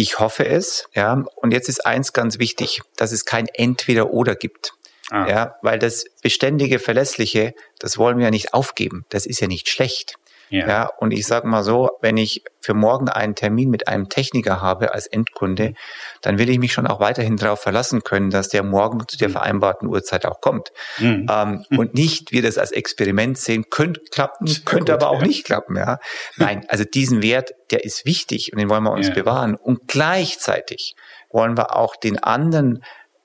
Ich 0.00 0.20
hoffe 0.20 0.46
es, 0.46 0.88
ja. 0.94 1.24
Und 1.34 1.50
jetzt 1.52 1.68
ist 1.68 1.84
eins 1.84 2.12
ganz 2.12 2.38
wichtig, 2.38 2.82
dass 2.94 3.10
es 3.10 3.24
kein 3.24 3.48
Entweder-Oder 3.48 4.36
gibt. 4.36 4.74
Ah. 5.10 5.28
Ja, 5.28 5.56
weil 5.60 5.80
das 5.80 6.04
beständige, 6.22 6.78
verlässliche, 6.78 7.52
das 7.80 7.98
wollen 7.98 8.16
wir 8.18 8.26
ja 8.26 8.30
nicht 8.30 8.54
aufgeben. 8.54 9.06
Das 9.08 9.26
ist 9.26 9.40
ja 9.40 9.48
nicht 9.48 9.68
schlecht. 9.68 10.14
Ja. 10.50 10.68
ja, 10.68 10.90
und 10.98 11.12
ich 11.12 11.26
sage 11.26 11.46
mal 11.46 11.62
so, 11.62 11.90
wenn 12.00 12.16
ich 12.16 12.42
für 12.60 12.74
morgen 12.74 13.08
einen 13.08 13.34
Termin 13.34 13.70
mit 13.70 13.88
einem 13.88 14.08
Techniker 14.08 14.60
habe 14.60 14.94
als 14.94 15.06
Endkunde, 15.06 15.74
dann 16.22 16.38
will 16.38 16.48
ich 16.48 16.58
mich 16.58 16.72
schon 16.72 16.86
auch 16.86 17.00
weiterhin 17.00 17.36
darauf 17.36 17.60
verlassen 17.60 18.02
können, 18.02 18.30
dass 18.30 18.48
der 18.48 18.62
morgen 18.62 19.06
zu 19.06 19.16
der 19.18 19.28
mhm. 19.28 19.32
vereinbarten 19.32 19.88
Uhrzeit 19.88 20.26
auch 20.26 20.40
kommt. 20.40 20.72
Mhm. 20.98 21.26
Ähm, 21.30 21.64
mhm. 21.68 21.78
Und 21.78 21.94
nicht 21.94 22.32
wir 22.32 22.42
das 22.42 22.58
als 22.58 22.72
Experiment 22.72 23.38
sehen, 23.38 23.66
könnte 23.70 24.00
klappen, 24.10 24.46
könnte 24.64 24.92
aber 24.94 25.10
auch 25.10 25.20
ja. 25.20 25.26
nicht 25.26 25.44
klappen. 25.44 25.76
Ja, 25.76 25.98
Nein, 26.36 26.64
also 26.68 26.84
diesen 26.84 27.22
Wert, 27.22 27.52
der 27.70 27.84
ist 27.84 28.04
wichtig 28.04 28.52
und 28.52 28.58
den 28.58 28.68
wollen 28.68 28.84
wir 28.84 28.92
uns 28.92 29.08
ja. 29.08 29.14
bewahren. 29.14 29.54
Und 29.54 29.88
gleichzeitig 29.88 30.94
wollen 31.30 31.56
wir 31.56 31.76
auch 31.76 31.96
den 31.96 32.18
anderen 32.22 32.82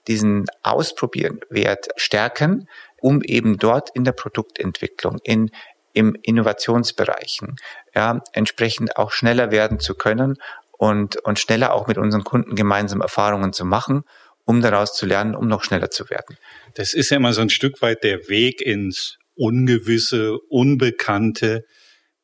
diesen 0.08 0.46
Ausprobieren 0.64 1.40
Wert 1.50 1.88
stärken, 1.96 2.68
um 3.00 3.22
eben 3.22 3.58
dort 3.58 3.90
in 3.94 4.04
der 4.04 4.12
Produktentwicklung, 4.14 5.20
in 5.24 5.52
im 5.94 6.16
Innovationsbereichen, 6.22 7.56
ja, 7.96 8.22
entsprechend 8.34 8.98
auch 8.98 9.12
schneller 9.12 9.52
werden 9.52 9.80
zu 9.80 9.96
können 9.96 10.38
und, 10.72 11.18
und 11.18 11.40
schneller 11.40 11.74
auch 11.74 11.88
mit 11.88 11.98
unseren 11.98 12.24
Kunden 12.24 12.56
gemeinsam 12.56 13.02
Erfahrungen 13.02 13.54
zu 13.54 13.64
machen, 13.64 14.04
um 14.46 14.62
daraus 14.62 14.94
zu 14.94 15.06
lernen, 15.06 15.36
um 15.36 15.48
noch 15.48 15.64
schneller 15.64 15.92
zu 15.92 16.10
werden. 16.10 16.38
Das 16.74 16.94
ist 16.94 17.12
ja 17.12 17.18
immer 17.18 17.34
so 17.34 17.42
ein 17.42 17.50
Stück 17.50 17.82
weit 17.82 18.04
der 18.04 18.28
Weg 18.28 18.62
ins 18.62 19.18
Ungewisse, 19.36 20.38
Unbekannte. 20.50 21.66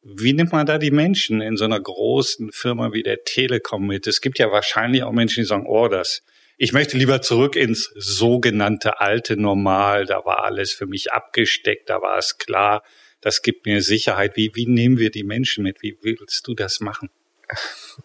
Wie 0.02 0.34
nimmt 0.34 0.52
man 0.52 0.66
da 0.66 0.78
die 0.78 0.92
Menschen 0.92 1.42
in 1.42 1.56
so 1.56 1.66
einer 1.66 1.80
großen 1.80 2.52
Firma 2.52 2.92
wie 2.92 3.04
der 3.04 3.24
Telekom 3.24 3.86
mit? 3.86 4.08
Es 4.08 4.22
gibt 4.22 4.40
ja 4.40 4.52
wahrscheinlich 4.52 5.04
auch 5.04 5.12
Menschen, 5.12 5.42
die 5.42 5.48
sagen, 5.48 5.66
oh, 5.68 5.88
das, 5.88 6.24
ich 6.58 6.74
möchte 6.74 6.98
lieber 6.98 7.22
zurück 7.22 7.56
ins 7.56 7.92
sogenannte 7.96 9.00
alte 9.00 9.38
Normal. 9.38 10.06
Da 10.06 10.26
war 10.26 10.44
alles 10.44 10.74
für 10.74 10.88
mich 10.88 11.14
abgesteckt, 11.14 11.90
da 11.90 12.02
war 12.02 12.18
es 12.18 12.38
klar 12.38 12.84
das 13.22 13.42
gibt 13.42 13.66
mir 13.66 13.82
Sicherheit. 13.82 14.36
Wie, 14.36 14.52
wie 14.54 14.68
nehmen 14.68 14.98
wir 14.98 15.12
die 15.12 15.24
Menschen 15.24 15.64
mit? 15.64 15.82
Wie 15.82 15.98
willst 16.02 16.48
du 16.48 16.54
das 16.54 16.80
machen? 16.80 17.10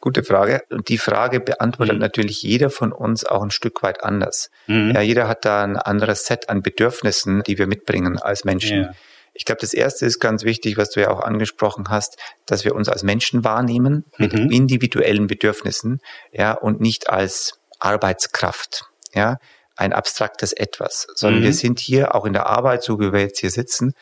Gute 0.01 0.25
Frage. 0.25 0.63
Und 0.71 0.89
die 0.89 0.99
Frage 0.99 1.41
beantwortet 1.41 1.97
mhm. 1.97 2.01
natürlich 2.01 2.43
jeder 2.43 2.71
von 2.71 2.93
uns 2.93 3.25
auch 3.25 3.43
ein 3.43 3.51
Stück 3.51 3.83
weit 3.83 4.03
anders. 4.03 4.51
Mhm. 4.67 4.93
Ja, 4.95 5.01
jeder 5.03 5.29
hat 5.29 5.45
da 5.45 5.63
ein 5.63 5.77
anderes 5.77 6.27
Set 6.27 6.49
an 6.49 6.63
Bedürfnissen, 6.63 7.43
die 7.43 7.59
wir 7.59 7.67
mitbringen 7.67 8.19
als 8.19 8.45
Menschen. 8.45 8.83
Ja. 8.83 8.95
Ich 9.35 9.45
glaube, 9.45 9.61
das 9.61 9.75
erste 9.75 10.07
ist 10.07 10.21
ganz 10.21 10.45
wichtig, 10.45 10.77
was 10.77 10.91
du 10.91 11.01
ja 11.01 11.11
auch 11.11 11.21
angesprochen 11.21 11.87
hast, 11.89 12.17
dass 12.47 12.65
wir 12.65 12.75
uns 12.75 12.89
als 12.89 13.03
Menschen 13.03 13.45
wahrnehmen 13.45 14.05
mit 14.17 14.33
mhm. 14.33 14.51
individuellen 14.51 15.27
Bedürfnissen, 15.27 16.01
ja, 16.33 16.53
und 16.53 16.81
nicht 16.81 17.11
als 17.11 17.59
Arbeitskraft, 17.81 18.85
ja, 19.13 19.39
ein 19.77 19.93
abstraktes 19.93 20.53
Etwas, 20.53 21.09
sondern 21.15 21.43
wir 21.43 21.51
mhm. 21.51 21.55
sind 21.55 21.81
hier 21.81 22.15
auch 22.15 22.25
in 22.27 22.33
der 22.33 22.47
Arbeit, 22.47 22.85
so 22.85 23.01
wie 23.01 23.13
wir 23.13 23.21
jetzt 23.21 23.41
hier 23.41 23.51
sitzen, 23.51 23.95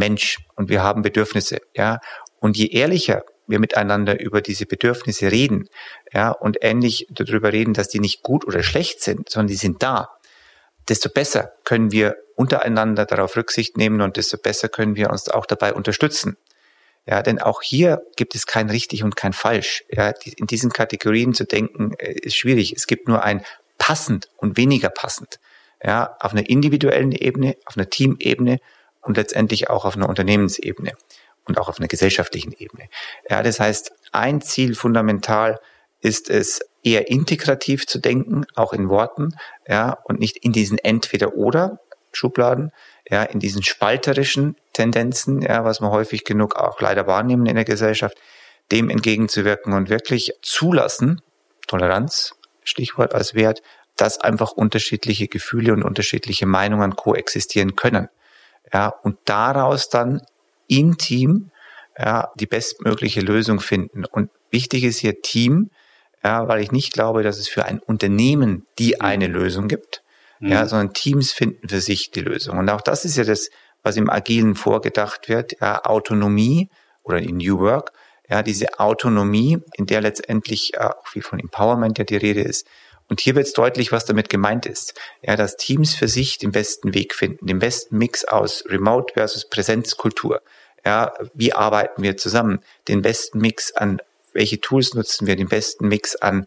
Mensch 0.00 0.38
und 0.56 0.68
wir 0.68 0.82
haben 0.82 1.02
Bedürfnisse, 1.02 1.58
ja. 1.76 2.00
Und 2.40 2.56
je 2.56 2.66
ehrlicher 2.66 3.22
wir 3.46 3.58
miteinander 3.58 4.20
über 4.20 4.40
diese 4.40 4.66
Bedürfnisse 4.66 5.30
reden, 5.30 5.68
ja, 6.12 6.30
und 6.30 6.58
ähnlich 6.62 7.06
darüber 7.10 7.52
reden, 7.52 7.74
dass 7.74 7.88
die 7.88 8.00
nicht 8.00 8.22
gut 8.22 8.44
oder 8.46 8.62
schlecht 8.62 9.02
sind, 9.02 9.28
sondern 9.28 9.48
die 9.48 9.56
sind 9.56 9.82
da, 9.82 10.10
desto 10.88 11.08
besser 11.08 11.52
können 11.64 11.92
wir 11.92 12.16
untereinander 12.36 13.06
darauf 13.06 13.36
Rücksicht 13.36 13.76
nehmen 13.76 14.00
und 14.00 14.16
desto 14.16 14.38
besser 14.38 14.68
können 14.68 14.96
wir 14.96 15.10
uns 15.10 15.28
auch 15.28 15.46
dabei 15.46 15.74
unterstützen. 15.74 16.36
Ja, 17.06 17.22
denn 17.22 17.40
auch 17.40 17.62
hier 17.62 18.02
gibt 18.16 18.34
es 18.34 18.46
kein 18.46 18.70
richtig 18.70 19.02
und 19.02 19.16
kein 19.16 19.32
falsch. 19.32 19.84
Ja, 19.90 20.12
in 20.36 20.46
diesen 20.46 20.70
Kategorien 20.70 21.34
zu 21.34 21.44
denken 21.44 21.94
äh, 21.98 22.12
ist 22.12 22.36
schwierig. 22.36 22.74
Es 22.76 22.86
gibt 22.86 23.08
nur 23.08 23.22
ein 23.22 23.44
passend 23.78 24.28
und 24.36 24.56
weniger 24.56 24.90
passend. 24.90 25.40
Ja, 25.82 26.16
auf 26.20 26.32
einer 26.32 26.48
individuellen 26.48 27.12
Ebene, 27.12 27.56
auf 27.64 27.76
einer 27.76 27.88
Teamebene 27.88 28.58
und 29.02 29.16
letztendlich 29.16 29.70
auch 29.70 29.84
auf 29.84 29.96
einer 29.96 30.08
Unternehmensebene 30.08 30.92
und 31.46 31.58
auch 31.58 31.68
auf 31.68 31.78
einer 31.78 31.88
gesellschaftlichen 31.88 32.52
Ebene. 32.52 32.88
Ja, 33.28 33.42
das 33.42 33.60
heißt, 33.60 33.92
ein 34.12 34.40
Ziel 34.40 34.74
fundamental 34.74 35.58
ist 36.00 36.30
es, 36.30 36.60
eher 36.82 37.10
integrativ 37.10 37.86
zu 37.86 37.98
denken, 37.98 38.46
auch 38.54 38.72
in 38.72 38.88
Worten, 38.88 39.36
ja, 39.68 39.98
und 40.04 40.18
nicht 40.18 40.38
in 40.38 40.52
diesen 40.52 40.78
Entweder-Oder 40.78 41.78
Schubladen, 42.12 42.72
ja, 43.08 43.22
in 43.22 43.38
diesen 43.38 43.62
spalterischen 43.62 44.56
Tendenzen, 44.72 45.42
ja, 45.42 45.64
was 45.64 45.80
wir 45.80 45.90
häufig 45.90 46.24
genug 46.24 46.56
auch 46.56 46.80
leider 46.80 47.06
wahrnehmen 47.06 47.46
in 47.46 47.54
der 47.54 47.64
Gesellschaft, 47.64 48.16
dem 48.72 48.88
entgegenzuwirken 48.88 49.72
und 49.72 49.90
wirklich 49.90 50.32
zulassen, 50.42 51.20
Toleranz, 51.66 52.34
Stichwort 52.64 53.14
als 53.14 53.34
Wert, 53.34 53.62
dass 53.96 54.18
einfach 54.18 54.52
unterschiedliche 54.52 55.28
Gefühle 55.28 55.72
und 55.72 55.82
unterschiedliche 55.82 56.46
Meinungen 56.46 56.96
koexistieren 56.96 57.76
können 57.76 58.08
ja, 58.72 58.88
und 58.88 59.18
daraus 59.24 59.88
dann 59.88 60.22
im 60.68 60.96
Team 60.98 61.50
ja, 61.98 62.30
die 62.36 62.46
bestmögliche 62.46 63.20
Lösung 63.20 63.60
finden. 63.60 64.04
Und 64.04 64.30
wichtig 64.50 64.84
ist 64.84 64.98
hier 64.98 65.20
Team, 65.22 65.70
Ja, 66.22 66.48
weil 66.48 66.60
ich 66.60 66.70
nicht 66.70 66.92
glaube, 66.92 67.22
dass 67.22 67.38
es 67.38 67.48
für 67.48 67.64
ein 67.64 67.78
Unternehmen 67.78 68.66
die 68.78 68.96
mhm. 68.98 69.00
eine 69.00 69.26
Lösung 69.26 69.68
gibt, 69.68 70.02
mhm. 70.38 70.48
ja, 70.52 70.66
sondern 70.66 70.92
Teams 70.92 71.32
finden 71.32 71.68
für 71.68 71.80
sich 71.80 72.10
die 72.10 72.20
Lösung. 72.20 72.58
Und 72.58 72.68
auch 72.68 72.82
das 72.82 73.04
ist 73.04 73.16
ja 73.16 73.24
das, 73.24 73.50
was 73.82 73.96
im 73.96 74.10
Agilen 74.10 74.54
vorgedacht 74.54 75.28
wird, 75.28 75.60
ja, 75.60 75.84
Autonomie 75.84 76.68
oder 77.02 77.18
in 77.18 77.38
New 77.38 77.58
Work, 77.60 77.92
ja, 78.28 78.42
diese 78.42 78.78
Autonomie, 78.78 79.58
in 79.74 79.86
der 79.86 80.00
letztendlich 80.02 80.74
äh, 80.74 80.84
auch 80.84 81.06
viel 81.06 81.22
von 81.22 81.40
Empowerment 81.40 81.98
ja 81.98 82.04
die 82.04 82.16
Rede 82.16 82.42
ist. 82.42 82.66
Und 83.10 83.20
hier 83.20 83.34
wird 83.34 83.46
es 83.46 83.52
deutlich, 83.52 83.92
was 83.92 84.06
damit 84.06 84.30
gemeint 84.30 84.64
ist. 84.64 84.98
Ja, 85.20 85.36
dass 85.36 85.56
Teams 85.56 85.94
für 85.94 86.08
sich 86.08 86.38
den 86.38 86.52
besten 86.52 86.94
Weg 86.94 87.14
finden, 87.14 87.46
den 87.46 87.58
besten 87.58 87.98
Mix 87.98 88.24
aus 88.24 88.64
Remote 88.66 89.12
versus 89.12 89.46
Präsenzkultur. 89.50 90.40
Ja, 90.86 91.12
wie 91.34 91.52
arbeiten 91.52 92.02
wir 92.02 92.16
zusammen? 92.16 92.60
Den 92.88 93.02
besten 93.02 93.40
Mix 93.40 93.72
an 93.72 94.00
welche 94.32 94.60
Tools 94.60 94.94
nutzen 94.94 95.26
wir, 95.26 95.36
den 95.36 95.48
besten 95.48 95.88
Mix 95.88 96.16
an, 96.16 96.46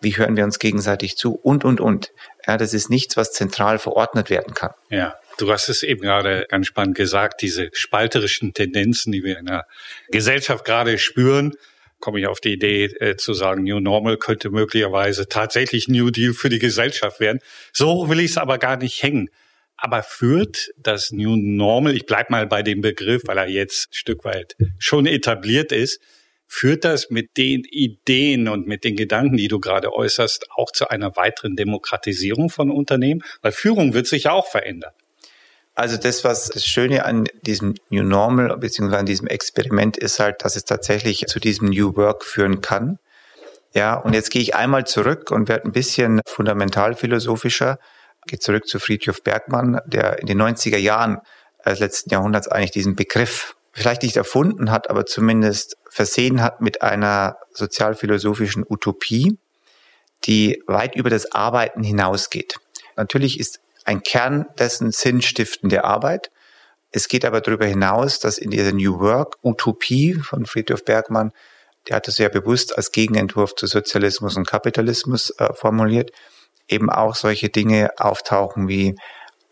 wie 0.00 0.16
hören 0.16 0.36
wir 0.36 0.44
uns 0.44 0.58
gegenseitig 0.58 1.16
zu 1.16 1.34
und, 1.34 1.64
und, 1.64 1.80
und. 1.80 2.12
Ja, 2.46 2.56
das 2.56 2.72
ist 2.72 2.88
nichts, 2.88 3.16
was 3.16 3.32
zentral 3.32 3.78
verordnet 3.78 4.30
werden 4.30 4.54
kann. 4.54 4.72
Ja. 4.90 5.16
Du 5.38 5.52
hast 5.52 5.68
es 5.68 5.84
eben 5.84 6.00
gerade 6.00 6.46
ganz 6.48 6.66
spannend 6.66 6.96
gesagt, 6.96 7.42
diese 7.42 7.70
spalterischen 7.72 8.54
Tendenzen, 8.54 9.12
die 9.12 9.22
wir 9.22 9.38
in 9.38 9.46
der 9.46 9.66
Gesellschaft 10.08 10.64
gerade 10.64 10.98
spüren, 10.98 11.54
komme 12.00 12.20
ich 12.20 12.26
auf 12.26 12.40
die 12.40 12.52
Idee 12.52 12.84
äh, 12.84 13.16
zu 13.16 13.32
sagen, 13.32 13.64
New 13.64 13.80
Normal 13.80 14.16
könnte 14.16 14.50
möglicherweise 14.50 15.28
tatsächlich 15.28 15.88
New 15.88 16.10
Deal 16.10 16.32
für 16.32 16.48
die 16.48 16.58
Gesellschaft 16.58 17.20
werden. 17.20 17.40
So 17.72 18.08
will 18.08 18.20
ich 18.20 18.32
es 18.32 18.38
aber 18.38 18.58
gar 18.58 18.76
nicht 18.76 19.02
hängen. 19.02 19.30
Aber 19.76 20.02
führt 20.02 20.70
das 20.76 21.12
New 21.12 21.36
Normal, 21.36 21.94
ich 21.94 22.06
bleib 22.06 22.30
mal 22.30 22.46
bei 22.46 22.62
dem 22.62 22.80
Begriff, 22.80 23.22
weil 23.26 23.38
er 23.38 23.48
jetzt 23.48 23.90
ein 23.90 23.94
Stück 23.94 24.24
weit 24.24 24.56
schon 24.78 25.06
etabliert 25.06 25.70
ist, 25.70 26.00
führt 26.48 26.84
das 26.84 27.10
mit 27.10 27.36
den 27.36 27.62
Ideen 27.64 28.48
und 28.48 28.66
mit 28.66 28.82
den 28.82 28.96
Gedanken, 28.96 29.36
die 29.36 29.48
du 29.48 29.60
gerade 29.60 29.92
äußerst, 29.92 30.50
auch 30.50 30.72
zu 30.72 30.88
einer 30.88 31.14
weiteren 31.14 31.54
Demokratisierung 31.54 32.50
von 32.50 32.70
Unternehmen? 32.70 33.22
Weil 33.42 33.52
Führung 33.52 33.94
wird 33.94 34.06
sich 34.06 34.24
ja 34.24 34.32
auch 34.32 34.48
verändern. 34.48 34.92
Also 35.78 35.96
das, 35.96 36.24
was 36.24 36.48
das 36.48 36.64
Schöne 36.64 37.04
an 37.04 37.28
diesem 37.42 37.76
New 37.88 38.02
Normal 38.02 38.56
beziehungsweise 38.56 38.98
an 38.98 39.06
diesem 39.06 39.28
Experiment 39.28 39.96
ist 39.96 40.18
halt, 40.18 40.44
dass 40.44 40.56
es 40.56 40.64
tatsächlich 40.64 41.24
zu 41.28 41.38
diesem 41.38 41.68
New 41.68 41.94
Work 41.94 42.24
führen 42.24 42.60
kann. 42.60 42.98
Ja, 43.74 43.94
und 43.94 44.12
jetzt 44.12 44.30
gehe 44.32 44.42
ich 44.42 44.56
einmal 44.56 44.88
zurück 44.88 45.30
und 45.30 45.48
werde 45.48 45.66
ein 45.66 45.72
bisschen 45.72 46.20
fundamental 46.26 46.96
philosophischer. 46.96 47.78
Gehe 48.26 48.40
zurück 48.40 48.66
zu 48.66 48.80
Friedrich 48.80 49.22
Bergmann, 49.22 49.80
der 49.86 50.18
in 50.18 50.26
den 50.26 50.42
90er 50.42 50.78
Jahren 50.78 51.18
des 51.64 51.78
letzten 51.78 52.10
Jahrhunderts 52.10 52.48
eigentlich 52.48 52.72
diesen 52.72 52.96
Begriff 52.96 53.54
vielleicht 53.70 54.02
nicht 54.02 54.16
erfunden 54.16 54.72
hat, 54.72 54.90
aber 54.90 55.06
zumindest 55.06 55.76
versehen 55.88 56.42
hat 56.42 56.60
mit 56.60 56.82
einer 56.82 57.36
sozialphilosophischen 57.52 58.64
Utopie, 58.68 59.38
die 60.24 60.60
weit 60.66 60.96
über 60.96 61.08
das 61.08 61.30
Arbeiten 61.30 61.84
hinausgeht. 61.84 62.56
Natürlich 62.96 63.38
ist 63.38 63.60
ein 63.88 64.02
Kern 64.02 64.44
dessen 64.58 64.92
sinnstiftende 64.92 65.82
Arbeit. 65.82 66.30
Es 66.92 67.08
geht 67.08 67.24
aber 67.24 67.40
darüber 67.40 67.64
hinaus, 67.64 68.20
dass 68.20 68.36
in 68.36 68.50
dieser 68.50 68.72
New 68.72 69.00
Work 69.00 69.38
Utopie 69.42 70.12
von 70.14 70.44
Friedrich 70.44 70.84
Bergmann, 70.84 71.32
der 71.88 71.96
hat 71.96 72.06
das 72.06 72.18
ja 72.18 72.28
bewusst 72.28 72.76
als 72.76 72.92
Gegenentwurf 72.92 73.54
zu 73.54 73.66
Sozialismus 73.66 74.36
und 74.36 74.46
Kapitalismus 74.46 75.30
äh, 75.38 75.54
formuliert, 75.54 76.10
eben 76.68 76.90
auch 76.90 77.14
solche 77.14 77.48
Dinge 77.48 77.90
auftauchen 77.96 78.68
wie, 78.68 78.94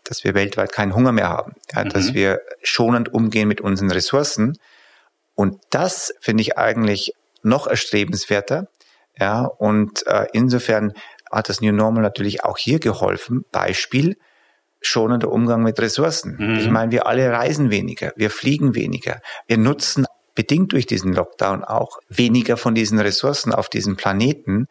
dass 0.03 0.23
wir 0.23 0.35
weltweit 0.35 0.71
keinen 0.71 0.93
Hunger 0.93 1.11
mehr 1.11 1.29
haben, 1.29 1.55
ja, 1.73 1.83
mhm. 1.83 1.89
dass 1.89 2.13
wir 2.13 2.41
schonend 2.61 3.11
umgehen 3.11 3.47
mit 3.47 3.59
unseren 3.59 3.89
Ressourcen. 3.89 4.59
Und 5.33 5.59
das 5.71 6.13
finde 6.19 6.41
ich 6.41 6.59
eigentlich 6.59 7.13
noch 7.41 7.65
erstrebenswerter. 7.65 8.67
Ja, 9.19 9.45
und 9.45 10.05
äh, 10.05 10.27
insofern 10.31 10.93
hat 11.31 11.49
das 11.49 11.61
New 11.61 11.71
Normal 11.71 12.03
natürlich 12.03 12.43
auch 12.43 12.57
hier 12.57 12.79
geholfen. 12.79 13.45
Beispiel, 13.51 14.17
schonender 14.81 15.31
Umgang 15.31 15.63
mit 15.63 15.79
Ressourcen. 15.79 16.35
Mhm. 16.37 16.59
Ich 16.59 16.69
meine, 16.69 16.91
wir 16.91 17.07
alle 17.07 17.31
reisen 17.31 17.71
weniger, 17.71 18.13
wir 18.15 18.29
fliegen 18.29 18.75
weniger, 18.75 19.21
wir 19.47 19.57
nutzen 19.57 20.05
bedingt 20.37 20.71
durch 20.71 20.85
diesen 20.85 21.13
Lockdown 21.13 21.63
auch 21.63 21.97
weniger 22.09 22.57
von 22.57 22.75
diesen 22.75 22.99
Ressourcen 22.99 23.51
auf 23.51 23.69
diesem 23.69 23.95
Planeten. 23.95 24.67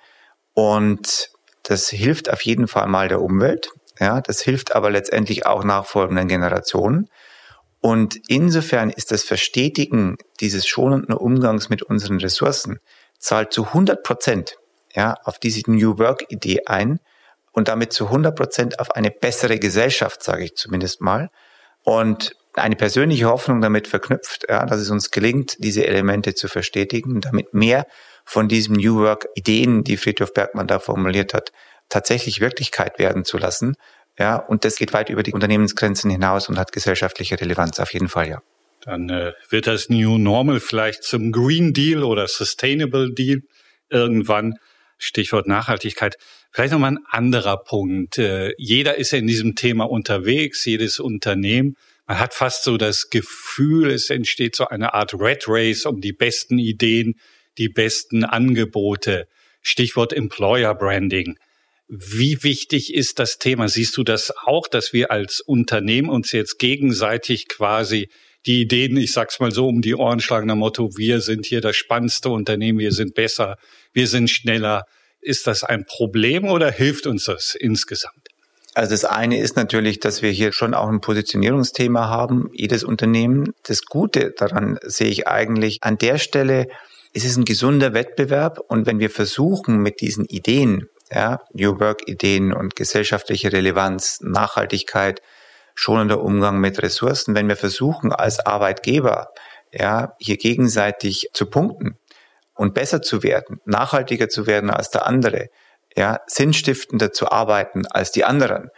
Und 0.55 1.31
das 1.65 1.89
hilft 1.89 2.33
auf 2.33 2.43
jeden 2.43 2.69
Fall 2.69 2.87
mal 2.87 3.09
der 3.09 3.21
Umwelt. 3.21 3.71
Ja, 3.99 4.21
das 4.21 4.41
hilft 4.41 4.77
aber 4.77 4.91
letztendlich 4.91 5.45
auch 5.45 5.65
nachfolgenden 5.65 6.29
Generationen. 6.29 7.11
Und 7.81 8.17
insofern 8.29 8.91
ist 8.91 9.11
das 9.11 9.25
Verstetigen 9.25 10.17
dieses 10.41 10.69
schonenden 10.69 11.15
Umgangs 11.15 11.69
mit 11.69 11.83
unseren 11.83 12.19
Ressourcen 12.19 12.79
zahlt 13.19 13.53
zu 13.53 13.67
100 13.67 14.05
Prozent 14.05 14.59
ja, 14.97 15.15
auf 15.25 15.39
diese 15.39 15.71
New 15.71 15.99
Work 15.99 16.25
Idee 16.31 16.63
ein, 16.67 16.99
und 17.57 17.69
damit 17.69 17.95
zu 17.95 18.07
100 18.07 18.37
Prozent 18.37 18.81
auf 18.81 18.91
eine 18.91 19.11
bessere 19.11 19.59
Gesellschaft, 19.59 20.23
sage 20.23 20.45
ich 20.45 20.57
zumindest 20.57 21.01
mal. 21.01 21.31
Und 21.85 22.37
eine 22.53 22.77
persönliche 22.77 23.27
Hoffnung 23.27 23.63
damit 23.63 23.89
verknüpft, 23.89 24.45
ja, 24.49 24.67
dass 24.67 24.79
es 24.79 24.91
uns 24.91 25.11
gelingt, 25.11 25.57
diese 25.59 25.87
Elemente 25.87 26.35
zu 26.35 26.49
verstetigen, 26.49 27.23
damit 27.23 27.55
mehr 27.55 27.87
von 28.27 28.49
diesen 28.49 28.77
New 28.77 28.99
Work 28.99 29.29
Ideen, 29.35 29.85
die 29.85 29.97
Friedhof 29.97 30.35
Bergmann 30.35 30.67
da 30.67 30.79
formuliert 30.79 31.33
hat, 31.33 31.51
tatsächlich 31.89 32.41
Wirklichkeit 32.41 32.99
werden 32.99 33.25
zu 33.25 33.39
lassen. 33.39 33.77
Ja, 34.19 34.37
und 34.37 34.67
das 34.67 34.77
geht 34.77 34.93
weit 34.93 35.09
über 35.09 35.23
die 35.23 35.33
Unternehmensgrenzen 35.33 36.11
hinaus 36.11 36.51
und 36.51 36.59
hat 36.59 36.73
gesellschaftliche 36.73 37.41
Relevanz, 37.41 37.81
auf 37.81 37.95
jeden 37.95 38.09
Fall, 38.09 38.29
ja. 38.29 38.43
Dann 38.83 39.09
äh, 39.09 39.33
wird 39.49 39.67
das 39.67 39.89
New 39.89 40.19
Normal 40.19 40.61
vielleicht 40.61 41.05
zum 41.05 41.33
Green 41.33 41.73
Deal 41.73 42.05
oder 42.05 42.29
Sustainable 42.29 43.15
Deal 43.15 43.41
irgendwann. 43.89 44.59
Stichwort 44.99 45.47
Nachhaltigkeit. 45.47 46.17
Vielleicht 46.51 46.73
nochmal 46.73 46.93
ein 46.93 47.05
anderer 47.11 47.59
Punkt. 47.59 48.19
Äh, 48.19 48.55
jeder 48.57 48.97
ist 48.97 49.13
ja 49.13 49.19
in 49.19 49.27
diesem 49.27 49.55
Thema 49.55 49.85
unterwegs, 49.85 50.65
jedes 50.65 50.99
Unternehmen. 51.01 51.77
Man 52.07 52.19
hat 52.19 52.35
fast 52.35 52.65
so 52.65 52.77
das 52.77 53.11
Gefühl, 53.11 53.91
es 53.91 54.11
entsteht 54.11 54.57
so 54.57 54.69
eine 54.69 54.95
Art 54.95 55.15
Red 55.15 55.45
Race 55.49 55.87
um 55.87 56.01
die 56.01 56.13
besten 56.13 56.59
Ideen, 56.59 57.19
die 57.59 57.69
besten 57.69 58.25
Angebote. 58.25 59.27
Stichwort 59.61 60.13
Employer 60.13 60.75
Branding. 60.75 61.39
Wie 61.89 62.43
wichtig 62.43 62.95
ist 62.95 63.19
das 63.19 63.39
Thema? 63.39 63.69
Siehst 63.69 63.97
du 63.97 64.05
das 64.05 64.33
auch, 64.45 64.69
dass 64.69 64.93
wir 64.93 65.11
als 65.11 65.41
Unternehmen 65.41 66.09
uns 66.09 66.33
jetzt 66.33 66.59
gegenseitig 66.59 67.49
quasi 67.49 68.09
die 68.47 68.63
Ideen, 68.63 68.97
ich 68.97 69.13
sag's 69.13 69.41
mal 69.41 69.51
so, 69.51 69.69
um 69.69 69.83
die 69.83 69.95
Ohren 69.95 70.21
schlagen, 70.21 70.47
nach 70.47 70.55
Motto, 70.55 70.97
wir 70.97 71.21
sind 71.21 71.47
hier 71.47 71.61
das 71.61 71.77
spannendste 71.77 72.31
Unternehmen, 72.31 72.79
wir 72.79 72.93
sind 72.93 73.15
besser, 73.15 73.57
wir 73.93 74.07
sind 74.07 74.31
schneller. 74.31 74.85
Ist 75.21 75.47
das 75.47 75.65
ein 75.65 75.85
Problem 75.85 76.45
oder 76.45 76.71
hilft 76.71 77.07
uns 77.07 77.25
das 77.25 77.57
insgesamt? 77.59 78.29
Also 78.75 78.91
das 78.91 79.05
eine 79.05 79.41
ist 79.41 79.57
natürlich, 79.57 80.01
dass 80.01 80.21
wir 80.21 80.31
hier 80.31 80.53
schon 80.53 80.75
auch 80.75 80.89
ein 80.89 81.01
Positionierungsthema 81.01 82.09
haben, 82.09 82.51
jedes 82.53 82.85
Unternehmen. 82.85 83.55
Das 83.65 83.87
Gute 83.87 84.35
daran 84.37 84.79
sehe 84.83 85.09
ich 85.09 85.27
eigentlich 85.27 85.79
an 85.83 85.97
der 85.99 86.19
Stelle, 86.19 86.67
es 87.15 87.25
ist 87.25 87.39
ein 87.39 87.47
gesunder 87.47 87.95
Wettbewerb 87.95 88.61
und 88.69 88.85
wenn 88.85 89.01
wir 89.01 89.09
versuchen 89.09 89.79
mit 89.79 90.03
diesen 90.03 90.27
Ideen, 90.27 90.91
ja, 91.11 91.41
New 91.55 91.81
Work 91.81 92.07
Ideen 92.07 92.53
und 92.53 92.77
gesellschaftliche 92.77 93.51
Relevanz, 93.51 94.19
Nachhaltigkeit, 94.21 95.23
schonender 95.77 96.21
Umgang 96.21 96.59
mit 96.59 96.83
Ressourcen, 96.83 97.37
wenn 97.37 97.49
wir 97.49 97.57
versuchen 97.57 98.13
als 98.13 98.45
Arbeitgeber, 98.45 99.29
ja, 99.71 100.17
hier 100.19 100.37
gegenseitig 100.37 101.31
zu 101.33 101.47
punkten 101.47 101.97
und 102.55 102.75
besser 102.75 103.03
zu 103.03 103.23
werden, 103.23 103.61
nachhaltiger 103.65 104.29
zu 104.29 104.49
werden 104.49 104.71
als 104.71 104.91
der 104.91 105.07
andere, 105.07 105.51
ja, 105.95 106.21
sinnstiftender 106.27 107.13
zu 107.13 107.31
arbeiten 107.31 107.87
als 107.87 108.11
die 108.11 108.25
anderen, 108.25 108.71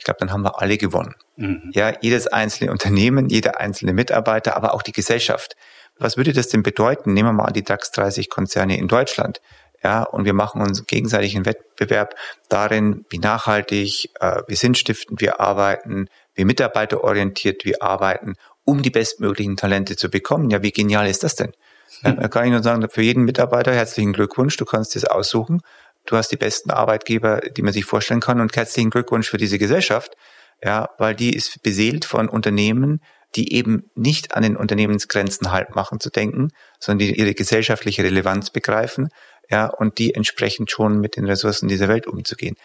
ich 0.00 0.04
glaube, 0.04 0.20
dann 0.20 0.32
haben 0.32 0.42
wir 0.42 0.58
alle 0.62 0.78
gewonnen. 0.78 1.14
Mhm. 1.36 1.72
Ja, 1.74 1.92
jedes 2.00 2.26
einzelne 2.26 2.70
Unternehmen, 2.70 3.28
jeder 3.28 3.60
einzelne 3.60 3.92
Mitarbeiter, 3.92 4.56
aber 4.56 4.72
auch 4.72 4.80
die 4.80 4.92
Gesellschaft. 4.92 5.56
Was 5.98 6.16
würde 6.16 6.32
das 6.32 6.48
denn 6.48 6.62
bedeuten? 6.62 7.12
Nehmen 7.12 7.28
wir 7.28 7.32
mal 7.34 7.52
die 7.52 7.62
DAX 7.62 7.90
30 7.90 8.30
Konzerne 8.30 8.78
in 8.78 8.88
Deutschland. 8.88 9.42
Ja, 9.84 10.04
und 10.04 10.24
wir 10.24 10.32
machen 10.32 10.62
uns 10.62 10.86
gegenseitig 10.86 11.36
einen 11.36 11.44
Wettbewerb 11.44 12.14
darin, 12.48 13.04
wie 13.10 13.18
nachhaltig, 13.18 14.08
äh, 14.20 14.40
wie 14.46 14.54
sinnstiftend 14.54 15.20
wir 15.20 15.38
arbeiten, 15.38 16.08
wie 16.40 16.46
mitarbeiterorientiert 16.46 17.66
wir 17.66 17.82
arbeiten, 17.82 18.34
um 18.64 18.80
die 18.80 18.88
bestmöglichen 18.88 19.58
Talente 19.58 19.94
zu 19.94 20.08
bekommen. 20.08 20.48
Ja, 20.48 20.62
wie 20.62 20.72
genial 20.72 21.06
ist 21.06 21.22
das 21.22 21.36
denn? 21.36 21.52
Ja, 22.02 22.12
da 22.12 22.28
kann 22.28 22.46
ich 22.46 22.52
nur 22.52 22.62
sagen, 22.62 22.88
für 22.88 23.02
jeden 23.02 23.24
Mitarbeiter 23.24 23.74
herzlichen 23.74 24.14
Glückwunsch, 24.14 24.56
du 24.56 24.64
kannst 24.64 24.94
das 24.94 25.04
aussuchen. 25.04 25.60
Du 26.06 26.16
hast 26.16 26.28
die 26.28 26.36
besten 26.36 26.70
Arbeitgeber, 26.70 27.40
die 27.40 27.60
man 27.60 27.74
sich 27.74 27.84
vorstellen 27.84 28.20
kann 28.20 28.40
und 28.40 28.56
herzlichen 28.56 28.88
Glückwunsch 28.88 29.28
für 29.28 29.36
diese 29.36 29.58
Gesellschaft, 29.58 30.16
ja, 30.64 30.88
weil 30.96 31.14
die 31.14 31.34
ist 31.34 31.62
beseelt 31.62 32.06
von 32.06 32.28
Unternehmen, 32.28 33.02
die 33.34 33.52
eben 33.52 33.90
nicht 33.96 34.34
an 34.34 34.44
den 34.44 34.56
Unternehmensgrenzen 34.56 35.52
halt 35.52 35.74
machen 35.74 36.00
zu 36.00 36.08
denken, 36.08 36.52
sondern 36.78 37.06
die 37.06 37.18
ihre 37.18 37.34
gesellschaftliche 37.34 38.02
Relevanz 38.02 38.48
begreifen, 38.48 39.10
ja, 39.50 39.66
und 39.66 39.98
die 39.98 40.14
entsprechend 40.14 40.70
schon 40.70 41.00
mit 41.00 41.16
den 41.16 41.26
Ressourcen 41.26 41.68
dieser 41.68 41.88
Welt 41.88 42.06
umzugehen, 42.06 42.56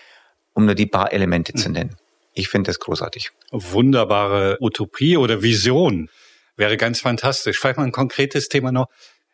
um 0.54 0.66
nur 0.66 0.76
die 0.76 0.86
paar 0.86 1.12
Elemente 1.12 1.52
mhm. 1.54 1.60
zu 1.60 1.70
nennen. 1.70 1.98
Ich 2.36 2.50
finde 2.50 2.70
das 2.70 2.80
großartig. 2.80 3.32
Wunderbare 3.52 4.58
Utopie 4.60 5.18
oder 5.18 5.42
Vision. 5.42 6.10
Wäre 6.58 6.78
ganz 6.78 7.00
fantastisch. 7.00 7.58
Vielleicht 7.58 7.78
mal 7.78 7.86
ein 7.86 7.92
konkretes 7.92 8.50
Thema 8.50 8.72
noch. 8.72 8.88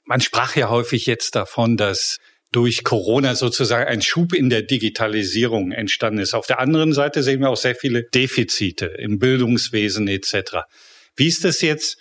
Man 0.05 0.21
sprach 0.21 0.55
ja 0.55 0.69
häufig 0.69 1.07
jetzt 1.07 1.35
davon, 1.35 1.77
dass 1.77 2.19
durch 2.51 2.83
Corona 2.83 3.33
sozusagen 3.35 3.87
ein 3.87 4.01
Schub 4.01 4.33
in 4.33 4.49
der 4.49 4.61
Digitalisierung 4.61 5.71
entstanden 5.71 6.19
ist. 6.19 6.33
Auf 6.33 6.47
der 6.47 6.59
anderen 6.59 6.93
Seite 6.93 7.23
sehen 7.23 7.39
wir 7.39 7.49
auch 7.49 7.57
sehr 7.57 7.75
viele 7.75 8.03
Defizite 8.03 8.85
im 8.85 9.19
Bildungswesen 9.19 10.07
etc. 10.07 10.57
Wie 11.15 11.27
ist 11.27 11.43
das 11.43 11.61
jetzt 11.61 11.97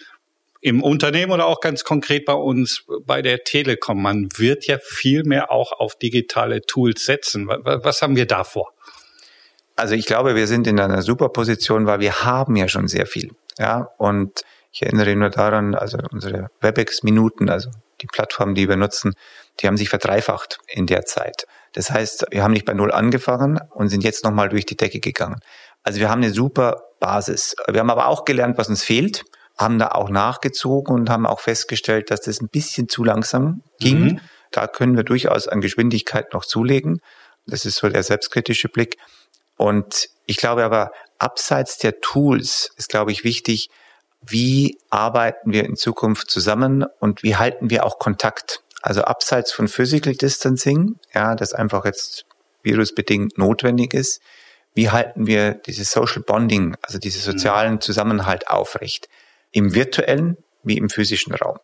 im 0.61 0.83
Unternehmen 0.83 1.33
oder 1.33 1.47
auch 1.47 1.61
ganz 1.61 1.85
konkret 1.85 2.27
bei 2.27 2.35
uns 2.35 2.85
bei 3.07 3.23
der 3.23 3.45
Telekom? 3.45 4.03
Man 4.03 4.29
wird 4.37 4.67
ja 4.67 4.79
viel 4.83 5.23
mehr 5.25 5.51
auch 5.51 5.73
auf 5.73 5.97
digitale 5.97 6.61
Tools 6.63 7.05
setzen. 7.05 7.47
Was 7.49 8.03
haben 8.03 8.17
wir 8.17 8.27
da 8.27 8.45
vor? 8.45 8.75
Also 9.81 9.95
ich 9.95 10.05
glaube, 10.05 10.35
wir 10.35 10.47
sind 10.47 10.66
in 10.66 10.79
einer 10.79 11.01
super 11.01 11.31
Position, 11.31 11.87
weil 11.87 12.01
wir 12.01 12.23
haben 12.23 12.55
ja 12.55 12.69
schon 12.69 12.87
sehr 12.87 13.07
viel. 13.07 13.31
Ja, 13.59 13.88
und 13.97 14.43
ich 14.73 14.83
erinnere 14.83 15.16
nur 15.16 15.31
daran, 15.31 15.75
also 15.75 15.97
unsere 16.12 16.51
WebEx-Minuten, 16.61 17.49
also 17.49 17.71
die 18.03 18.07
Plattform, 18.07 18.55
die 18.55 18.69
wir 18.69 18.77
nutzen, 18.77 19.14
die 19.59 19.66
haben 19.66 19.79
sich 19.79 19.88
verdreifacht 19.88 20.59
in 20.69 20.85
der 20.85 21.07
Zeit. 21.07 21.47
Das 21.73 21.90
heißt, 21.90 22.27
wir 22.31 22.43
haben 22.43 22.53
nicht 22.53 22.66
bei 22.66 22.75
Null 22.75 22.93
angefangen 22.93 23.59
und 23.71 23.88
sind 23.88 24.05
jetzt 24.05 24.23
nochmal 24.23 24.51
durch 24.51 24.66
die 24.66 24.77
Decke 24.77 25.01
gegangen. 25.01 25.40
Also 25.83 25.99
wir 25.99 26.11
haben 26.11 26.23
eine 26.23 26.33
super 26.33 26.83
Basis. 27.01 27.57
Wir 27.66 27.81
haben 27.81 27.90
aber 27.90 28.09
auch 28.09 28.27
gelernt, 28.27 28.59
was 28.59 28.69
uns 28.69 28.85
fehlt, 28.85 29.25
haben 29.57 29.79
da 29.79 29.93
auch 29.93 30.11
nachgezogen 30.11 30.95
und 30.95 31.09
haben 31.09 31.25
auch 31.25 31.40
festgestellt, 31.40 32.11
dass 32.11 32.21
das 32.21 32.43
ein 32.43 32.49
bisschen 32.49 32.90
zu 32.90 33.03
langsam 33.03 33.62
ging. 33.79 34.01
Mhm. 34.01 34.21
Da 34.51 34.66
können 34.66 34.95
wir 34.95 35.05
durchaus 35.05 35.49
an 35.49 35.62
Geschwindigkeit 35.62 36.35
noch 36.35 36.45
zulegen. 36.45 37.01
Das 37.47 37.64
ist 37.64 37.77
so 37.77 37.88
der 37.88 38.03
selbstkritische 38.03 38.69
Blick. 38.69 38.99
Und 39.61 40.09
ich 40.25 40.38
glaube 40.38 40.64
aber, 40.64 40.90
abseits 41.18 41.77
der 41.77 42.01
Tools 42.01 42.73
ist, 42.79 42.88
glaube 42.88 43.12
ich, 43.12 43.25
wichtig, 43.25 43.68
wie 44.23 44.79
arbeiten 44.88 45.53
wir 45.53 45.66
in 45.66 45.77
Zukunft 45.77 46.31
zusammen 46.31 46.87
und 46.99 47.23
wie 47.23 47.37
halten 47.37 47.68
wir 47.68 47.85
auch 47.85 47.99
Kontakt? 47.99 48.62
Also 48.81 49.03
abseits 49.03 49.53
von 49.53 49.68
Physical 49.68 50.14
Distancing, 50.14 50.99
ja, 51.12 51.35
das 51.35 51.53
einfach 51.53 51.85
jetzt 51.85 52.25
virusbedingt 52.62 53.37
notwendig 53.37 53.92
ist, 53.92 54.23
wie 54.73 54.88
halten 54.88 55.27
wir 55.27 55.53
dieses 55.53 55.90
Social 55.90 56.23
Bonding, 56.23 56.75
also 56.81 56.99
diesen 56.99 57.20
sozialen 57.20 57.75
mhm. 57.75 57.81
Zusammenhalt 57.83 58.49
aufrecht? 58.49 59.11
Im 59.53 59.75
virtuellen 59.75 60.38
wie 60.62 60.79
im 60.79 60.88
physischen 60.88 61.35
Raum. 61.35 61.59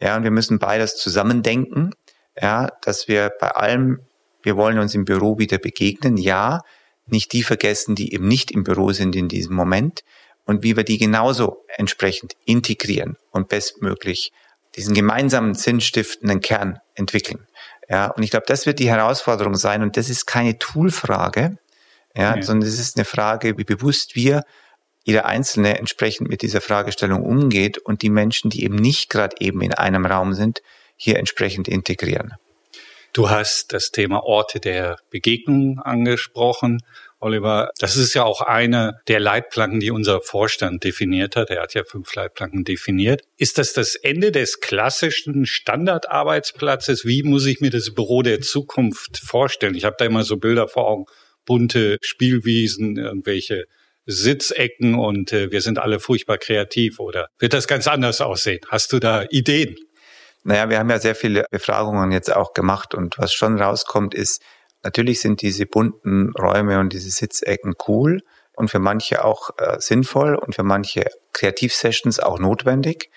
Ja, 0.00 0.16
und 0.16 0.24
wir 0.24 0.30
müssen 0.30 0.58
beides 0.58 0.96
zusammendenken, 0.96 1.94
ja, 2.34 2.70
dass 2.80 3.08
wir 3.08 3.30
bei 3.38 3.50
allem, 3.50 4.00
wir 4.42 4.56
wollen 4.56 4.78
uns 4.78 4.94
im 4.94 5.04
Büro 5.04 5.36
wieder 5.36 5.58
begegnen, 5.58 6.16
ja, 6.16 6.62
nicht 7.06 7.32
die 7.32 7.42
vergessen, 7.42 7.94
die 7.94 8.14
eben 8.14 8.28
nicht 8.28 8.50
im 8.50 8.64
Büro 8.64 8.92
sind 8.92 9.16
in 9.16 9.28
diesem 9.28 9.54
Moment 9.54 10.02
und 10.44 10.62
wie 10.62 10.76
wir 10.76 10.84
die 10.84 10.98
genauso 10.98 11.64
entsprechend 11.76 12.34
integrieren 12.44 13.16
und 13.30 13.48
bestmöglich 13.48 14.32
diesen 14.76 14.94
gemeinsamen 14.94 15.54
sinnstiftenden 15.54 16.40
Kern 16.40 16.78
entwickeln. 16.94 17.46
Ja, 17.88 18.06
und 18.06 18.22
ich 18.22 18.30
glaube, 18.30 18.46
das 18.46 18.64
wird 18.64 18.78
die 18.78 18.88
Herausforderung 18.88 19.54
sein 19.54 19.82
und 19.82 19.96
das 19.96 20.08
ist 20.08 20.26
keine 20.26 20.58
Toolfrage, 20.58 21.58
ja, 22.14 22.36
ja. 22.36 22.42
sondern 22.42 22.68
es 22.68 22.78
ist 22.78 22.96
eine 22.96 23.04
Frage, 23.04 23.58
wie 23.58 23.64
bewusst 23.64 24.16
wir 24.16 24.44
jeder 25.04 25.26
Einzelne 25.26 25.78
entsprechend 25.78 26.28
mit 26.28 26.42
dieser 26.42 26.60
Fragestellung 26.60 27.22
umgeht 27.24 27.78
und 27.78 28.02
die 28.02 28.10
Menschen, 28.10 28.50
die 28.50 28.64
eben 28.64 28.76
nicht 28.76 29.10
gerade 29.10 29.36
eben 29.40 29.60
in 29.60 29.74
einem 29.74 30.06
Raum 30.06 30.32
sind, 30.32 30.62
hier 30.96 31.18
entsprechend 31.18 31.68
integrieren. 31.68 32.34
Du 33.14 33.28
hast 33.28 33.74
das 33.74 33.90
Thema 33.90 34.24
Orte 34.24 34.58
der 34.58 34.96
Begegnung 35.10 35.78
angesprochen. 35.78 36.78
Oliver, 37.20 37.70
das 37.78 37.98
ist 37.98 38.14
ja 38.14 38.24
auch 38.24 38.40
eine 38.40 39.00
der 39.06 39.20
Leitplanken, 39.20 39.80
die 39.80 39.90
unser 39.90 40.22
Vorstand 40.22 40.82
definiert 40.82 41.36
hat. 41.36 41.50
Er 41.50 41.60
hat 41.62 41.74
ja 41.74 41.84
fünf 41.84 42.14
Leitplanken 42.14 42.64
definiert. 42.64 43.20
Ist 43.36 43.58
das 43.58 43.74
das 43.74 43.96
Ende 43.96 44.32
des 44.32 44.60
klassischen 44.60 45.44
Standardarbeitsplatzes? 45.44 47.04
Wie 47.04 47.22
muss 47.22 47.44
ich 47.44 47.60
mir 47.60 47.68
das 47.68 47.92
Büro 47.92 48.22
der 48.22 48.40
Zukunft 48.40 49.18
vorstellen? 49.18 49.74
Ich 49.74 49.84
habe 49.84 49.96
da 49.98 50.06
immer 50.06 50.24
so 50.24 50.38
Bilder 50.38 50.66
vor 50.66 50.88
Augen, 50.88 51.04
bunte 51.44 51.98
Spielwiesen, 52.00 52.96
irgendwelche 52.96 53.66
Sitzecken 54.06 54.94
und 54.94 55.32
äh, 55.32 55.52
wir 55.52 55.60
sind 55.60 55.78
alle 55.78 56.00
furchtbar 56.00 56.38
kreativ 56.38 56.98
oder 56.98 57.28
wird 57.38 57.52
das 57.52 57.68
ganz 57.68 57.86
anders 57.86 58.22
aussehen? 58.22 58.60
Hast 58.68 58.92
du 58.92 58.98
da 58.98 59.26
Ideen? 59.30 59.76
Naja, 60.44 60.68
wir 60.68 60.78
haben 60.78 60.90
ja 60.90 60.98
sehr 60.98 61.14
viele 61.14 61.44
Befragungen 61.50 62.10
jetzt 62.10 62.34
auch 62.34 62.52
gemacht 62.52 62.94
und 62.94 63.18
was 63.18 63.32
schon 63.32 63.60
rauskommt 63.60 64.14
ist, 64.14 64.42
Natürlich 64.82 65.20
sind 65.20 65.42
diese 65.42 65.66
bunten 65.66 66.32
Räume 66.36 66.80
und 66.80 66.92
diese 66.92 67.10
Sitzecken 67.10 67.74
cool 67.86 68.22
und 68.54 68.68
für 68.68 68.80
manche 68.80 69.24
auch 69.24 69.50
äh, 69.58 69.80
sinnvoll 69.80 70.34
und 70.34 70.54
für 70.54 70.64
manche 70.64 71.06
Kreativsessions 71.32 72.18
auch 72.18 72.38
notwendig. 72.38 73.10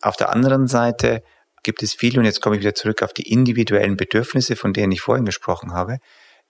Auf 0.00 0.16
der 0.16 0.30
anderen 0.30 0.66
Seite 0.66 1.22
gibt 1.62 1.82
es 1.82 1.92
viele, 1.92 2.20
und 2.20 2.24
jetzt 2.24 2.40
komme 2.40 2.56
ich 2.56 2.62
wieder 2.62 2.74
zurück 2.74 3.02
auf 3.02 3.12
die 3.12 3.30
individuellen 3.30 3.98
Bedürfnisse, 3.98 4.56
von 4.56 4.72
denen 4.72 4.92
ich 4.92 5.02
vorhin 5.02 5.26
gesprochen 5.26 5.74
habe. 5.74 5.98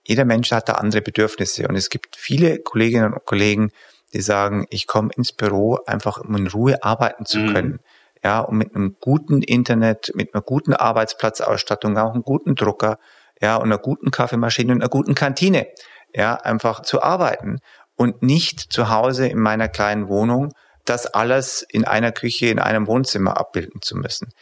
Jeder 0.03 0.23
Mensch 0.23 0.51
hat 0.51 0.69
da 0.69 0.73
andere 0.73 1.01
Bedürfnisse 1.01 1.67
und 1.67 1.75
es 1.75 1.89
gibt 1.89 2.15
viele 2.15 2.59
Kolleginnen 2.59 3.13
und 3.13 3.25
Kollegen, 3.25 3.71
die 4.13 4.21
sagen, 4.21 4.65
ich 4.69 4.87
komme 4.87 5.11
ins 5.15 5.33
Büro 5.33 5.79
einfach, 5.85 6.17
um 6.17 6.35
in 6.35 6.47
Ruhe 6.47 6.81
arbeiten 6.81 7.25
zu 7.25 7.39
mhm. 7.39 7.53
können. 7.53 7.71
Mhm. 7.71 7.79
Ja, 8.23 8.41
um 8.41 8.57
mit 8.57 8.75
einem 8.75 8.97
guten 8.99 9.41
Internet, 9.41 10.11
mit 10.13 10.33
einer 10.33 10.43
guten 10.43 10.73
Arbeitsplatzausstattung, 10.73 11.97
auch 11.97 12.13
einem 12.13 12.23
guten 12.23 12.55
Drucker, 12.55 12.99
ja, 13.41 13.55
und 13.55 13.63
einer 13.63 13.79
guten 13.79 14.11
Kaffeemaschine 14.11 14.73
und 14.73 14.81
einer 14.81 14.89
guten 14.89 15.15
Kantine, 15.15 15.67
ja, 16.13 16.35
einfach 16.35 16.81
zu 16.81 17.01
arbeiten 17.01 17.59
und 17.95 18.21
nicht 18.21 18.71
zu 18.71 18.89
Hause 18.89 19.27
in 19.27 19.39
meiner 19.39 19.67
kleinen 19.67 20.07
Wohnung 20.07 20.53
das 20.85 21.07
alles 21.07 21.65
in 21.69 21.85
einer 21.85 22.11
Küche, 22.11 22.47
in 22.47 22.59
einem 22.59 22.87
Wohnzimmer 22.87 23.37
abbilden 23.37 23.81
zu 23.81 23.95
müssen. 23.95 24.33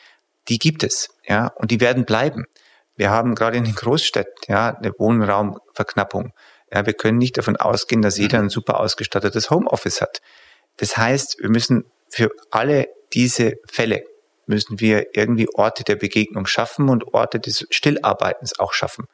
Die 0.48 0.58
gibt 0.58 0.84
es, 0.84 1.10
ja, 1.28 1.48
und 1.56 1.72
die 1.72 1.80
werden 1.80 2.06
bleiben. 2.06 2.46
Wir 2.96 3.12
haben 3.12 3.36
gerade 3.36 3.58
in 3.58 3.64
den 3.64 3.76
Großstädten, 3.76 4.34
ja, 4.48 4.76
eine 4.76 4.92
Wohnraumverknappung. 4.98 6.34
Ja, 6.72 6.86
wir 6.86 6.94
können 6.94 7.18
nicht 7.18 7.38
davon 7.38 7.56
ausgehen, 7.56 8.02
dass 8.02 8.18
jeder 8.18 8.40
ein 8.40 8.50
super 8.50 8.80
ausgestattetes 8.80 9.50
Homeoffice 9.50 10.02
hat. 10.02 10.22
Das 10.78 10.98
heißt, 10.98 11.38
wir 11.40 11.50
müssen 11.50 11.86
für 12.10 12.32
alle 12.52 12.88
diese 13.14 13.54
Fälle 13.70 14.04
müssen 14.46 14.80
wir 14.80 15.16
irgendwie 15.16 15.48
Orte 15.54 15.84
der 15.84 15.96
Begegnung 15.96 16.48
schaffen 16.48 16.90
und 16.90 17.14
Orte 17.14 17.40
des 17.40 17.68
Stillarbeitens 17.70 18.60
auch 18.60 18.74
schaffen. 18.74 19.06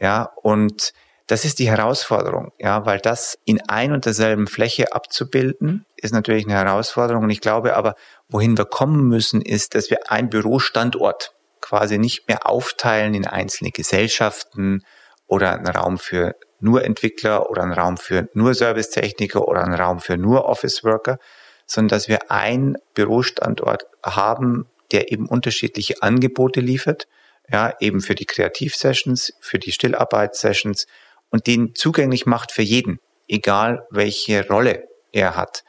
Ja, 0.00 0.30
und 0.42 0.92
das 1.26 1.44
ist 1.44 1.58
die 1.58 1.68
Herausforderung, 1.68 2.52
ja, 2.58 2.86
weil 2.86 3.00
das 3.00 3.36
in 3.44 3.60
ein 3.68 3.90
und 3.92 4.04
derselben 4.04 4.46
Fläche 4.46 4.92
abzubilden, 4.92 5.84
ist 5.96 6.14
natürlich 6.14 6.44
eine 6.44 6.54
Herausforderung. 6.54 7.24
Und 7.24 7.30
ich 7.30 7.40
glaube 7.40 7.74
aber, 7.74 7.96
wohin 8.28 8.56
wir 8.56 8.64
kommen 8.64 9.08
müssen, 9.08 9.42
ist, 9.42 9.74
dass 9.74 9.90
wir 9.90 10.10
einen 10.12 10.30
Bürostandort 10.30 11.34
quasi 11.60 11.98
nicht 11.98 12.28
mehr 12.28 12.48
aufteilen 12.48 13.14
in 13.14 13.26
einzelne 13.26 13.72
Gesellschaften 13.72 14.84
oder 15.26 15.52
einen 15.52 15.66
Raum 15.66 15.98
für 15.98 16.36
nur 16.60 16.84
Entwickler 16.84 17.50
oder 17.50 17.62
einen 17.62 17.72
Raum 17.72 17.96
für 17.96 18.28
nur 18.34 18.54
Servicetechniker 18.54 19.48
oder 19.48 19.64
einen 19.64 19.74
Raum 19.74 19.98
für 19.98 20.16
nur 20.16 20.44
Office 20.44 20.84
Worker, 20.84 21.18
sondern 21.66 21.88
dass 21.88 22.08
wir 22.08 22.30
einen 22.30 22.76
Bürostandort 22.94 23.86
haben, 24.02 24.66
der 24.92 25.12
eben 25.12 25.28
unterschiedliche 25.28 26.02
Angebote 26.02 26.60
liefert, 26.60 27.08
ja, 27.50 27.74
eben 27.80 28.00
für 28.00 28.14
die 28.14 28.24
Kreativsessions, 28.24 29.34
für 29.40 29.58
die 29.58 29.72
Stillarbeitssessions 29.72 30.86
und 31.30 31.46
den 31.46 31.74
zugänglich 31.74 32.26
macht 32.26 32.52
für 32.52 32.62
jeden, 32.62 32.98
egal 33.28 33.86
welche 33.90 34.46
Rolle 34.48 34.88
er 35.12 35.36
hat, 35.36 35.64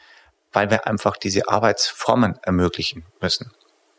weil 0.54 0.70
wir 0.70 0.88
einfach 0.88 1.18
diese 1.18 1.48
Arbeitsformen 1.48 2.40
ermöglichen 2.44 3.06
müssen. 3.22 3.52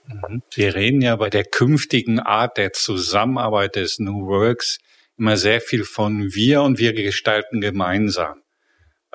Mhm. 0.07 0.43
Wir 0.55 0.75
reden 0.75 1.03
ja 1.03 1.17
bei 1.17 1.31
der 1.31 1.45
künftigen 1.45 2.21
Art 2.21 2.57
der 2.57 2.73
Zusammenarbeit 2.73 3.77
des 3.77 3.99
New 3.99 4.27
Works 4.27 4.79
immer 5.17 5.37
sehr 5.37 5.61
viel 5.61 5.85
von 5.85 6.35
wir 6.35 6.63
und 6.63 6.79
wir 6.79 6.93
gestalten 6.93 7.61
gemeinsam 7.61 8.43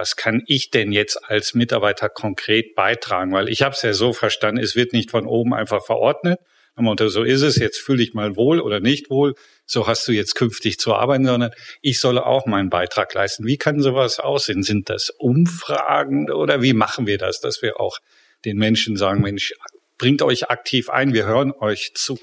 was 0.03 0.17
kann 0.17 0.43
ich 0.47 0.69
denn 0.69 0.91
jetzt 0.91 1.17
als 1.29 1.53
Mitarbeiter 1.53 2.09
konkret 2.09 2.75
beitragen? 2.75 3.31
Weil 3.31 3.47
ich 3.47 3.61
habe 3.61 3.73
es 3.73 3.83
ja 3.83 3.93
so 3.93 4.11
verstanden, 4.11 4.61
es 4.61 4.75
wird 4.75 4.91
nicht 4.91 5.11
von 5.11 5.25
oben 5.25 5.53
einfach 5.53 5.81
verordnet. 5.81 6.41
Motto, 6.75 7.07
so 7.07 7.23
ist 7.23 7.41
es, 7.41 7.55
jetzt 7.55 7.79
fühle 7.79 8.03
ich 8.03 8.13
mal 8.13 8.35
wohl 8.35 8.59
oder 8.59 8.81
nicht 8.81 9.09
wohl, 9.09 9.35
so 9.65 9.87
hast 9.87 10.05
du 10.05 10.11
jetzt 10.11 10.35
künftig 10.35 10.77
zu 10.77 10.93
arbeiten, 10.93 11.25
sondern 11.25 11.51
ich 11.81 12.01
solle 12.01 12.25
auch 12.25 12.45
meinen 12.47 12.69
Beitrag 12.69 13.13
leisten. 13.13 13.45
Wie 13.45 13.55
kann 13.55 13.79
sowas 13.79 14.19
aussehen? 14.19 14.61
Sind 14.61 14.89
das 14.89 15.09
Umfragen 15.09 16.29
oder 16.29 16.61
wie 16.61 16.73
machen 16.73 17.07
wir 17.07 17.17
das, 17.17 17.39
dass 17.39 17.61
wir 17.61 17.79
auch 17.79 17.99
den 18.43 18.57
Menschen 18.57 18.97
sagen, 18.97 19.21
Mensch, 19.21 19.53
bringt 19.97 20.21
euch 20.21 20.49
aktiv 20.49 20.89
ein, 20.89 21.13
wir 21.13 21.25
hören 21.25 21.53
euch 21.53 21.93
zu? 21.93 22.19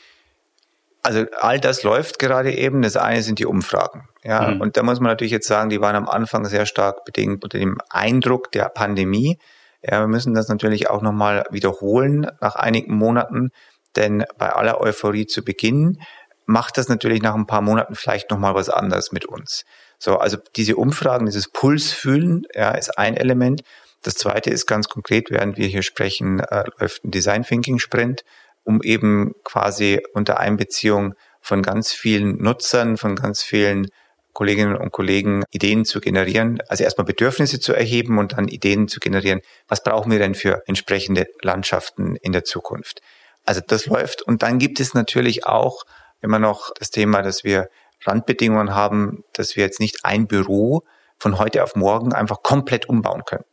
Also 1.02 1.24
all 1.40 1.58
das 1.60 1.82
läuft 1.82 2.18
gerade 2.18 2.52
eben. 2.52 2.82
Das 2.82 2.96
eine 2.96 3.22
sind 3.22 3.38
die 3.38 3.46
Umfragen. 3.46 4.08
Ja, 4.22 4.50
mhm. 4.50 4.60
und 4.60 4.76
da 4.76 4.82
muss 4.82 5.00
man 5.00 5.10
natürlich 5.10 5.32
jetzt 5.32 5.48
sagen, 5.48 5.70
die 5.70 5.80
waren 5.80 5.96
am 5.96 6.08
Anfang 6.08 6.44
sehr 6.44 6.66
stark 6.66 7.04
bedingt 7.04 7.42
unter 7.42 7.58
dem 7.58 7.78
Eindruck 7.88 8.52
der 8.52 8.68
Pandemie. 8.68 9.38
Ja, 9.82 10.00
wir 10.00 10.08
müssen 10.08 10.34
das 10.34 10.48
natürlich 10.48 10.90
auch 10.90 11.00
nochmal 11.00 11.46
wiederholen 11.50 12.30
nach 12.40 12.54
einigen 12.54 12.94
Monaten, 12.94 13.50
denn 13.96 14.24
bei 14.36 14.50
aller 14.50 14.80
Euphorie 14.80 15.26
zu 15.26 15.42
Beginn 15.42 16.00
macht 16.44 16.76
das 16.76 16.88
natürlich 16.88 17.22
nach 17.22 17.34
ein 17.34 17.46
paar 17.46 17.62
Monaten 17.62 17.94
vielleicht 17.94 18.30
nochmal 18.30 18.54
was 18.54 18.68
anderes 18.68 19.12
mit 19.12 19.24
uns. 19.24 19.64
So, 19.98 20.18
also 20.18 20.36
diese 20.56 20.76
Umfragen, 20.76 21.26
dieses 21.26 21.48
Pulsfühlen, 21.48 22.46
ja, 22.54 22.72
ist 22.72 22.98
ein 22.98 23.16
Element. 23.16 23.62
Das 24.02 24.14
zweite 24.14 24.50
ist 24.50 24.66
ganz 24.66 24.88
konkret, 24.88 25.30
während 25.30 25.56
wir 25.56 25.66
hier 25.66 25.82
sprechen, 25.82 26.40
äh, 26.40 26.64
läuft 26.78 27.04
ein 27.04 27.10
Design 27.10 27.44
Thinking 27.44 27.78
Sprint, 27.78 28.24
um 28.70 28.80
eben 28.82 29.34
quasi 29.42 30.00
unter 30.14 30.38
Einbeziehung 30.38 31.14
von 31.40 31.62
ganz 31.62 31.92
vielen 31.92 32.40
Nutzern, 32.40 32.96
von 32.96 33.16
ganz 33.16 33.42
vielen 33.42 33.88
Kolleginnen 34.32 34.76
und 34.76 34.92
Kollegen 34.92 35.42
Ideen 35.50 35.84
zu 35.84 36.00
generieren, 36.00 36.60
also 36.68 36.84
erstmal 36.84 37.04
Bedürfnisse 37.04 37.58
zu 37.58 37.72
erheben 37.72 38.18
und 38.18 38.34
dann 38.34 38.46
Ideen 38.46 38.86
zu 38.86 39.00
generieren. 39.00 39.40
Was 39.66 39.82
brauchen 39.82 40.12
wir 40.12 40.20
denn 40.20 40.36
für 40.36 40.62
entsprechende 40.66 41.26
Landschaften 41.42 42.14
in 42.14 42.30
der 42.30 42.44
Zukunft? 42.44 43.02
Also 43.44 43.60
das 43.66 43.86
läuft. 43.86 44.22
Und 44.22 44.42
dann 44.44 44.60
gibt 44.60 44.78
es 44.78 44.94
natürlich 44.94 45.46
auch 45.46 45.84
immer 46.20 46.38
noch 46.38 46.72
das 46.78 46.90
Thema, 46.90 47.22
dass 47.22 47.42
wir 47.42 47.68
Randbedingungen 48.04 48.72
haben, 48.72 49.24
dass 49.32 49.56
wir 49.56 49.64
jetzt 49.64 49.80
nicht 49.80 50.04
ein 50.04 50.28
Büro 50.28 50.84
von 51.18 51.38
heute 51.38 51.64
auf 51.64 51.74
morgen 51.74 52.12
einfach 52.12 52.42
komplett 52.44 52.88
umbauen 52.88 53.24
können. 53.24 53.44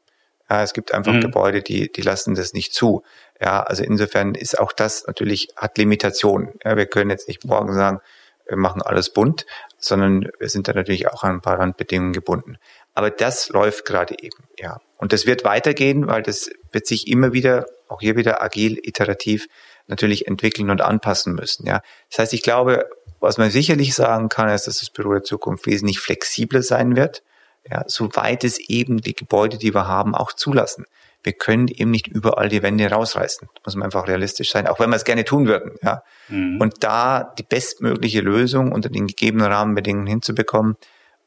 Ja, 0.49 0.63
es 0.63 0.73
gibt 0.73 0.93
einfach 0.93 1.13
mhm. 1.13 1.21
Gebäude, 1.21 1.61
die, 1.61 1.91
die 1.91 2.01
lassen 2.01 2.35
das 2.35 2.53
nicht 2.53 2.73
zu. 2.73 3.03
Ja, 3.41 3.63
also 3.63 3.83
insofern 3.83 4.33
ist 4.35 4.59
auch 4.59 4.71
das 4.71 5.05
natürlich, 5.05 5.49
hat 5.55 5.77
Limitationen. 5.77 6.53
Ja, 6.63 6.77
wir 6.77 6.85
können 6.85 7.09
jetzt 7.09 7.27
nicht 7.27 7.45
morgen 7.45 7.73
sagen, 7.73 7.99
wir 8.47 8.57
machen 8.57 8.81
alles 8.81 9.11
bunt, 9.11 9.45
sondern 9.77 10.29
wir 10.39 10.49
sind 10.49 10.67
da 10.67 10.73
natürlich 10.73 11.09
auch 11.09 11.23
an 11.23 11.35
ein 11.35 11.41
paar 11.41 11.59
Randbedingungen 11.59 12.13
gebunden. 12.13 12.57
Aber 12.93 13.11
das 13.11 13.49
läuft 13.49 13.85
gerade 13.85 14.15
eben, 14.19 14.43
ja. 14.57 14.79
Und 14.97 15.13
das 15.13 15.27
wird 15.27 15.43
weitergehen, 15.43 16.07
weil 16.07 16.23
das 16.23 16.49
wird 16.71 16.87
sich 16.87 17.07
immer 17.07 17.33
wieder, 17.33 17.67
auch 17.87 17.99
hier 18.01 18.15
wieder 18.15 18.41
agil, 18.41 18.79
iterativ 18.81 19.47
natürlich 19.85 20.27
entwickeln 20.27 20.69
und 20.69 20.81
anpassen 20.81 21.35
müssen, 21.35 21.67
ja. 21.67 21.81
Das 22.09 22.19
heißt, 22.19 22.33
ich 22.33 22.41
glaube, 22.41 22.89
was 23.19 23.37
man 23.37 23.51
sicherlich 23.51 23.93
sagen 23.93 24.29
kann, 24.29 24.49
ist, 24.49 24.67
dass 24.67 24.79
das 24.79 24.89
Büro 24.89 25.13
der 25.13 25.23
Zukunft 25.23 25.65
wesentlich 25.65 25.99
flexibler 25.99 26.61
sein 26.61 26.95
wird, 26.95 27.23
ja, 27.69 27.83
soweit 27.87 28.43
es 28.43 28.59
eben 28.59 29.01
die 29.01 29.13
Gebäude, 29.13 29.57
die 29.57 29.73
wir 29.73 29.87
haben, 29.87 30.15
auch 30.15 30.33
zulassen. 30.33 30.85
Wir 31.23 31.33
können 31.33 31.67
eben 31.67 31.91
nicht 31.91 32.07
überall 32.07 32.47
die 32.47 32.63
Wände 32.63 32.89
rausreißen. 32.89 33.49
Da 33.53 33.61
muss 33.65 33.75
man 33.75 33.85
einfach 33.85 34.07
realistisch 34.07 34.51
sein, 34.51 34.67
auch 34.67 34.79
wenn 34.79 34.89
wir 34.89 34.95
es 34.95 35.03
gerne 35.03 35.25
tun 35.25 35.47
würden. 35.47 35.71
Ja. 35.83 36.03
Mhm. 36.29 36.61
Und 36.61 36.83
da 36.83 37.33
die 37.37 37.43
bestmögliche 37.43 38.21
Lösung 38.21 38.71
unter 38.71 38.89
den 38.89 39.07
gegebenen 39.07 39.47
Rahmenbedingungen 39.47 40.07
hinzubekommen, 40.07 40.77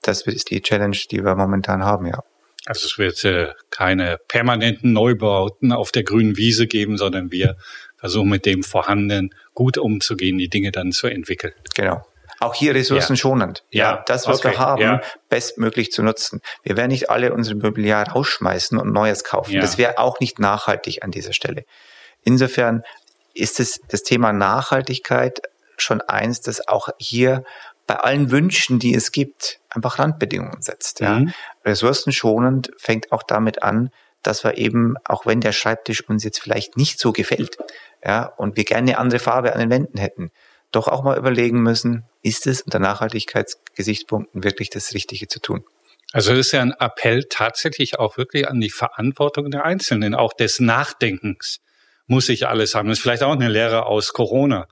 das 0.03 0.23
ist 0.23 0.51
die 0.51 0.63
Challenge, 0.63 0.97
die 1.11 1.23
wir 1.23 1.35
momentan 1.35 1.85
haben, 1.85 2.07
ja. 2.07 2.23
Also 2.67 2.87
es 2.87 2.99
wird 2.99 3.25
äh, 3.25 3.49
keine 3.71 4.19
permanenten 4.29 4.93
Neubauten 4.93 5.73
auf 5.73 5.93
der 5.93 6.05
grünen 6.05 6.37
Wiese 6.37 6.67
geben, 6.67 6.99
sondern 6.99 7.33
wir 7.33 7.57
versuchen 7.97 8.29
mit 8.29 8.47
dem 8.47 8.63
Vorhandenen 8.63 9.35
gut 9.55 9.79
umzugehen, 9.79 10.39
die 10.39 10.49
Dinge 10.49 10.71
dann 10.71 10.93
zu 10.93 11.07
entwickeln. 11.07 11.53
Genau. 11.75 12.05
Auch 12.41 12.55
hier 12.55 12.75
ressourcenschonend. 12.75 13.65
Ja, 13.71 13.93
ja 13.93 14.05
das, 14.07 14.27
was 14.27 14.39
okay. 14.39 14.53
wir 14.53 14.59
haben, 14.59 14.83
ja. 14.83 15.01
bestmöglich 15.29 15.93
zu 15.93 16.03
nutzen. 16.03 16.41
Wir 16.63 16.77
werden 16.77 16.91
nicht 16.91 17.11
alle 17.11 17.35
unsere 17.35 17.57
Mobiliar 17.57 18.09
rausschmeißen 18.09 18.79
und 18.79 18.93
Neues 18.93 19.25
kaufen. 19.25 19.53
Ja. 19.53 19.61
Das 19.61 19.77
wäre 19.77 19.99
auch 19.99 20.21
nicht 20.21 20.39
nachhaltig 20.39 21.05
an 21.05 21.11
dieser 21.11 21.35
Stelle. 21.35 21.65
Insofern 22.25 22.83
ist 23.35 23.61
es 23.61 23.81
das 23.89 24.03
Thema 24.03 24.33
Nachhaltigkeit 24.33 25.43
schon 25.77 26.01
eins, 26.01 26.41
das 26.41 26.67
auch 26.67 26.89
hier 26.99 27.45
bei 27.87 27.97
allen 27.97 28.31
Wünschen, 28.31 28.79
die 28.79 28.95
es 28.95 29.13
gibt, 29.13 29.61
einfach 29.69 29.99
Randbedingungen 29.99 30.63
setzt. 30.63 31.01
Ja. 31.01 31.21
Mhm. 31.21 31.35
Ressourcenschonend 31.65 32.71
fängt 32.79 33.13
auch 33.13 33.23
damit 33.23 33.63
an, 33.63 33.91
dass 34.23 34.45
wir 34.45 34.59
eben, 34.59 34.97
auch 35.05 35.27
wenn 35.27 35.41
der 35.41 35.53
Schreibtisch 35.53 36.09
uns 36.09 36.25
jetzt 36.25 36.41
vielleicht 36.41 36.77
nicht 36.77 36.99
so 36.99 37.13
gefällt, 37.13 37.59
ja, 38.05 38.25
und 38.25 38.57
wir 38.57 38.65
gerne 38.65 38.93
eine 38.93 38.99
andere 38.99 39.19
Farbe 39.19 39.53
an 39.53 39.61
den 39.61 39.71
Wänden 39.71 39.99
hätten, 39.99 40.31
doch 40.73 40.89
auch 40.89 41.03
mal 41.03 41.19
überlegen 41.19 41.63
müssen, 41.63 42.05
ist 42.23 42.47
es 42.47 42.63
unter 42.63 42.79
Nachhaltigkeitsgesichtspunkten 42.79 44.45
wirklich 44.45 44.71
das 44.71 44.95
Richtige 44.95 45.29
zu 45.29 45.41
tun? 45.41 45.65
Also 46.13 46.33
ist 46.33 46.53
ja 46.53 46.61
ein 46.61 46.73
Appell 46.73 47.25
tatsächlich 47.29 47.99
auch 47.99 48.17
wirklich 48.17 48.49
an 48.49 48.61
die 48.61 48.71
Verantwortung 48.71 49.51
der 49.51 49.65
Einzelnen, 49.65 50.15
auch 50.15 50.33
des 50.33 50.61
Nachdenkens. 50.61 51.61
Muss 52.07 52.29
ich 52.29 52.49
alles 52.49 52.75
haben? 52.75 52.89
Das 52.89 52.99
ist 52.99 53.03
vielleicht 53.03 53.23
auch 53.23 53.33
eine 53.33 53.49
Lehre 53.49 53.87
aus 53.87 54.13
Corona 54.13 54.67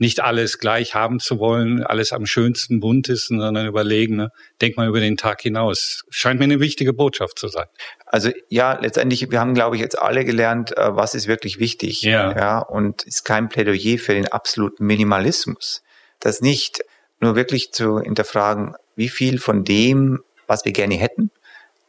nicht 0.00 0.20
alles 0.20 0.58
gleich 0.58 0.94
haben 0.94 1.20
zu 1.20 1.38
wollen, 1.38 1.84
alles 1.84 2.12
am 2.12 2.24
schönsten, 2.24 2.80
buntesten, 2.80 3.38
sondern 3.38 3.66
überlegen, 3.66 4.16
ne? 4.16 4.32
denk 4.62 4.78
mal 4.78 4.88
über 4.88 4.98
den 4.98 5.18
Tag 5.18 5.42
hinaus. 5.42 6.04
Scheint 6.08 6.40
mir 6.40 6.44
eine 6.44 6.58
wichtige 6.58 6.94
Botschaft 6.94 7.38
zu 7.38 7.48
sein. 7.48 7.66
Also 8.06 8.30
ja, 8.48 8.78
letztendlich, 8.80 9.30
wir 9.30 9.38
haben, 9.38 9.52
glaube 9.52 9.76
ich, 9.76 9.82
jetzt 9.82 9.98
alle 9.98 10.24
gelernt, 10.24 10.76
äh, 10.76 10.96
was 10.96 11.14
ist 11.14 11.28
wirklich 11.28 11.58
wichtig. 11.58 12.00
Ja. 12.00 12.34
ja. 12.34 12.58
Und 12.60 13.02
ist 13.02 13.24
kein 13.24 13.50
Plädoyer 13.50 13.98
für 13.98 14.14
den 14.14 14.26
absoluten 14.26 14.86
Minimalismus. 14.86 15.82
Das 16.18 16.40
nicht 16.40 16.80
nur 17.20 17.36
wirklich 17.36 17.72
zu 17.72 18.00
hinterfragen, 18.00 18.74
wie 18.96 19.10
viel 19.10 19.38
von 19.38 19.64
dem, 19.64 20.20
was 20.46 20.64
wir 20.64 20.72
gerne 20.72 20.94
hätten, 20.94 21.30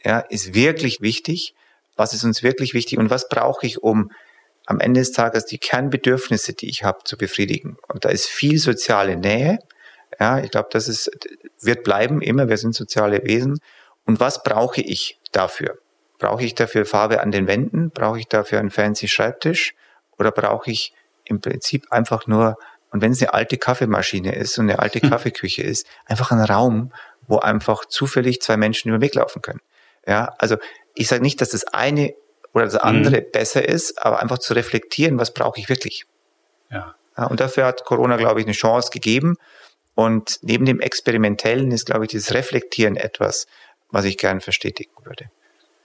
ja, 0.03 0.19
ist 0.19 0.53
wirklich 0.53 0.99
wichtig. 0.99 1.55
Was 1.95 2.13
ist 2.13 2.25
uns 2.25 2.43
wirklich 2.43 2.73
wichtig 2.73 2.99
und 2.99 3.09
was 3.09 3.29
brauche 3.29 3.65
ich, 3.65 3.81
um 3.81 4.11
am 4.71 4.79
Ende 4.79 5.01
des 5.01 5.11
Tages 5.11 5.45
die 5.45 5.57
Kernbedürfnisse, 5.57 6.53
die 6.53 6.69
ich 6.69 6.83
habe, 6.83 7.03
zu 7.03 7.17
befriedigen. 7.17 7.77
Und 7.89 8.05
da 8.05 8.09
ist 8.09 8.27
viel 8.27 8.57
soziale 8.57 9.17
Nähe. 9.17 9.59
Ja, 10.19 10.39
ich 10.39 10.49
glaube, 10.49 10.69
das 10.71 10.87
ist, 10.87 11.11
wird 11.59 11.83
bleiben 11.83 12.21
immer. 12.21 12.47
Wir 12.47 12.57
sind 12.57 12.73
soziale 12.73 13.23
Wesen. 13.23 13.59
Und 14.05 14.19
was 14.19 14.43
brauche 14.43 14.81
ich 14.81 15.19
dafür? 15.33 15.77
Brauche 16.19 16.43
ich 16.43 16.55
dafür 16.55 16.85
Farbe 16.85 17.19
an 17.21 17.31
den 17.31 17.47
Wänden? 17.47 17.91
Brauche 17.91 18.19
ich 18.19 18.27
dafür 18.27 18.59
einen 18.59 18.71
fancy 18.71 19.09
Schreibtisch? 19.09 19.73
Oder 20.17 20.31
brauche 20.31 20.71
ich 20.71 20.93
im 21.25 21.41
Prinzip 21.41 21.91
einfach 21.91 22.25
nur, 22.27 22.57
und 22.91 23.01
wenn 23.01 23.11
es 23.11 23.21
eine 23.21 23.33
alte 23.33 23.57
Kaffeemaschine 23.57 24.35
ist 24.35 24.57
und 24.57 24.69
eine 24.69 24.79
alte 24.79 25.01
hm. 25.01 25.09
Kaffeeküche 25.09 25.63
ist, 25.63 25.85
einfach 26.05 26.31
einen 26.31 26.45
Raum, 26.45 26.93
wo 27.27 27.39
einfach 27.39 27.85
zufällig 27.85 28.41
zwei 28.41 28.55
Menschen 28.55 28.89
über 28.89 28.99
den 28.99 29.03
Weg 29.03 29.15
laufen 29.15 29.41
können. 29.41 29.61
Ja, 30.07 30.33
also 30.39 30.55
ich 30.95 31.07
sage 31.07 31.21
nicht, 31.21 31.41
dass 31.41 31.49
das 31.49 31.65
eine 31.65 32.13
oder 32.53 32.65
das 32.65 32.75
andere 32.75 33.21
mhm. 33.21 33.31
besser 33.31 33.67
ist, 33.67 34.03
aber 34.03 34.21
einfach 34.21 34.39
zu 34.39 34.53
reflektieren, 34.53 35.17
was 35.17 35.33
brauche 35.33 35.59
ich 35.59 35.69
wirklich. 35.69 36.05
Ja. 36.69 36.95
Und 37.29 37.39
dafür 37.39 37.65
hat 37.65 37.85
Corona, 37.85 38.17
glaube 38.17 38.39
ich, 38.39 38.45
eine 38.45 38.55
Chance 38.55 38.89
gegeben. 38.91 39.35
Und 39.95 40.39
neben 40.41 40.65
dem 40.65 40.79
Experimentellen 40.79 41.71
ist, 41.71 41.85
glaube 41.85 42.05
ich, 42.05 42.11
dieses 42.11 42.33
Reflektieren 42.33 42.95
etwas, 42.95 43.47
was 43.89 44.05
ich 44.05 44.17
gerne 44.17 44.41
verstetigen 44.41 44.93
würde. 45.03 45.29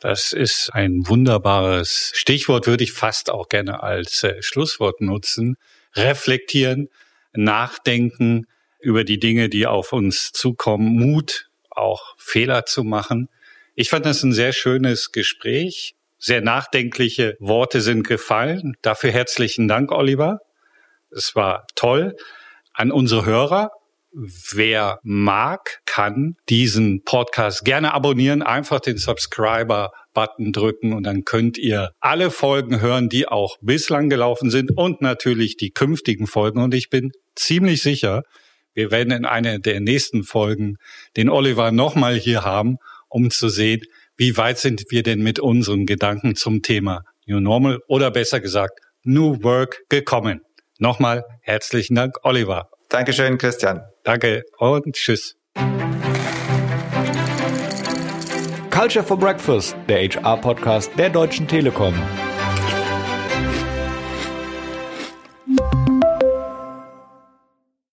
Das 0.00 0.32
ist 0.32 0.70
ein 0.72 1.08
wunderbares 1.08 2.12
Stichwort, 2.14 2.66
würde 2.66 2.84
ich 2.84 2.92
fast 2.92 3.30
auch 3.30 3.48
gerne 3.48 3.82
als 3.82 4.22
äh, 4.22 4.40
Schlusswort 4.42 5.00
nutzen. 5.00 5.56
Reflektieren, 5.94 6.88
nachdenken 7.32 8.46
über 8.78 9.04
die 9.04 9.18
Dinge, 9.18 9.48
die 9.48 9.66
auf 9.66 9.92
uns 9.92 10.32
zukommen, 10.32 10.96
Mut, 10.96 11.48
auch 11.70 12.14
Fehler 12.18 12.66
zu 12.66 12.84
machen. 12.84 13.28
Ich 13.74 13.90
fand 13.90 14.06
das 14.06 14.22
ein 14.22 14.32
sehr 14.32 14.52
schönes 14.52 15.12
Gespräch 15.12 15.95
sehr 16.18 16.40
nachdenkliche 16.40 17.36
Worte 17.40 17.80
sind 17.80 18.06
gefallen. 18.06 18.76
Dafür 18.82 19.10
herzlichen 19.10 19.68
Dank, 19.68 19.92
Oliver. 19.92 20.40
Es 21.10 21.34
war 21.34 21.66
toll. 21.74 22.16
An 22.72 22.90
unsere 22.90 23.24
Hörer, 23.24 23.70
wer 24.12 24.98
mag, 25.02 25.80
kann 25.84 26.36
diesen 26.48 27.04
Podcast 27.04 27.64
gerne 27.64 27.94
abonnieren. 27.94 28.42
Einfach 28.42 28.80
den 28.80 28.96
Subscriber-Button 28.96 30.52
drücken 30.52 30.92
und 30.92 31.04
dann 31.04 31.24
könnt 31.24 31.58
ihr 31.58 31.90
alle 32.00 32.30
Folgen 32.30 32.80
hören, 32.80 33.08
die 33.08 33.28
auch 33.28 33.56
bislang 33.60 34.08
gelaufen 34.08 34.50
sind 34.50 34.76
und 34.76 35.02
natürlich 35.02 35.56
die 35.56 35.70
künftigen 35.70 36.26
Folgen. 36.26 36.62
Und 36.62 36.74
ich 36.74 36.90
bin 36.90 37.12
ziemlich 37.34 37.82
sicher, 37.82 38.22
wir 38.74 38.90
werden 38.90 39.12
in 39.12 39.24
einer 39.24 39.58
der 39.58 39.80
nächsten 39.80 40.22
Folgen 40.22 40.76
den 41.16 41.30
Oliver 41.30 41.72
nochmal 41.72 42.14
hier 42.14 42.44
haben, 42.44 42.76
um 43.08 43.30
zu 43.30 43.48
sehen, 43.48 43.82
wie 44.16 44.36
weit 44.36 44.58
sind 44.58 44.84
wir 44.90 45.02
denn 45.02 45.22
mit 45.22 45.38
unseren 45.38 45.86
Gedanken 45.86 46.36
zum 46.36 46.62
Thema 46.62 47.02
New 47.26 47.40
Normal 47.40 47.80
oder 47.86 48.10
besser 48.10 48.40
gesagt 48.40 48.80
New 49.02 49.42
Work 49.42 49.82
gekommen? 49.88 50.40
Nochmal 50.78 51.24
herzlichen 51.42 51.94
Dank, 51.94 52.16
Oliver. 52.22 52.70
Dankeschön, 52.88 53.38
Christian. 53.38 53.82
Danke 54.04 54.42
und 54.58 54.94
tschüss. 54.94 55.36
Culture 58.70 59.04
for 59.04 59.18
Breakfast, 59.18 59.74
der 59.88 60.08
HR-Podcast 60.08 60.90
der 60.98 61.10
Deutschen 61.10 61.48
Telekom. 61.48 61.94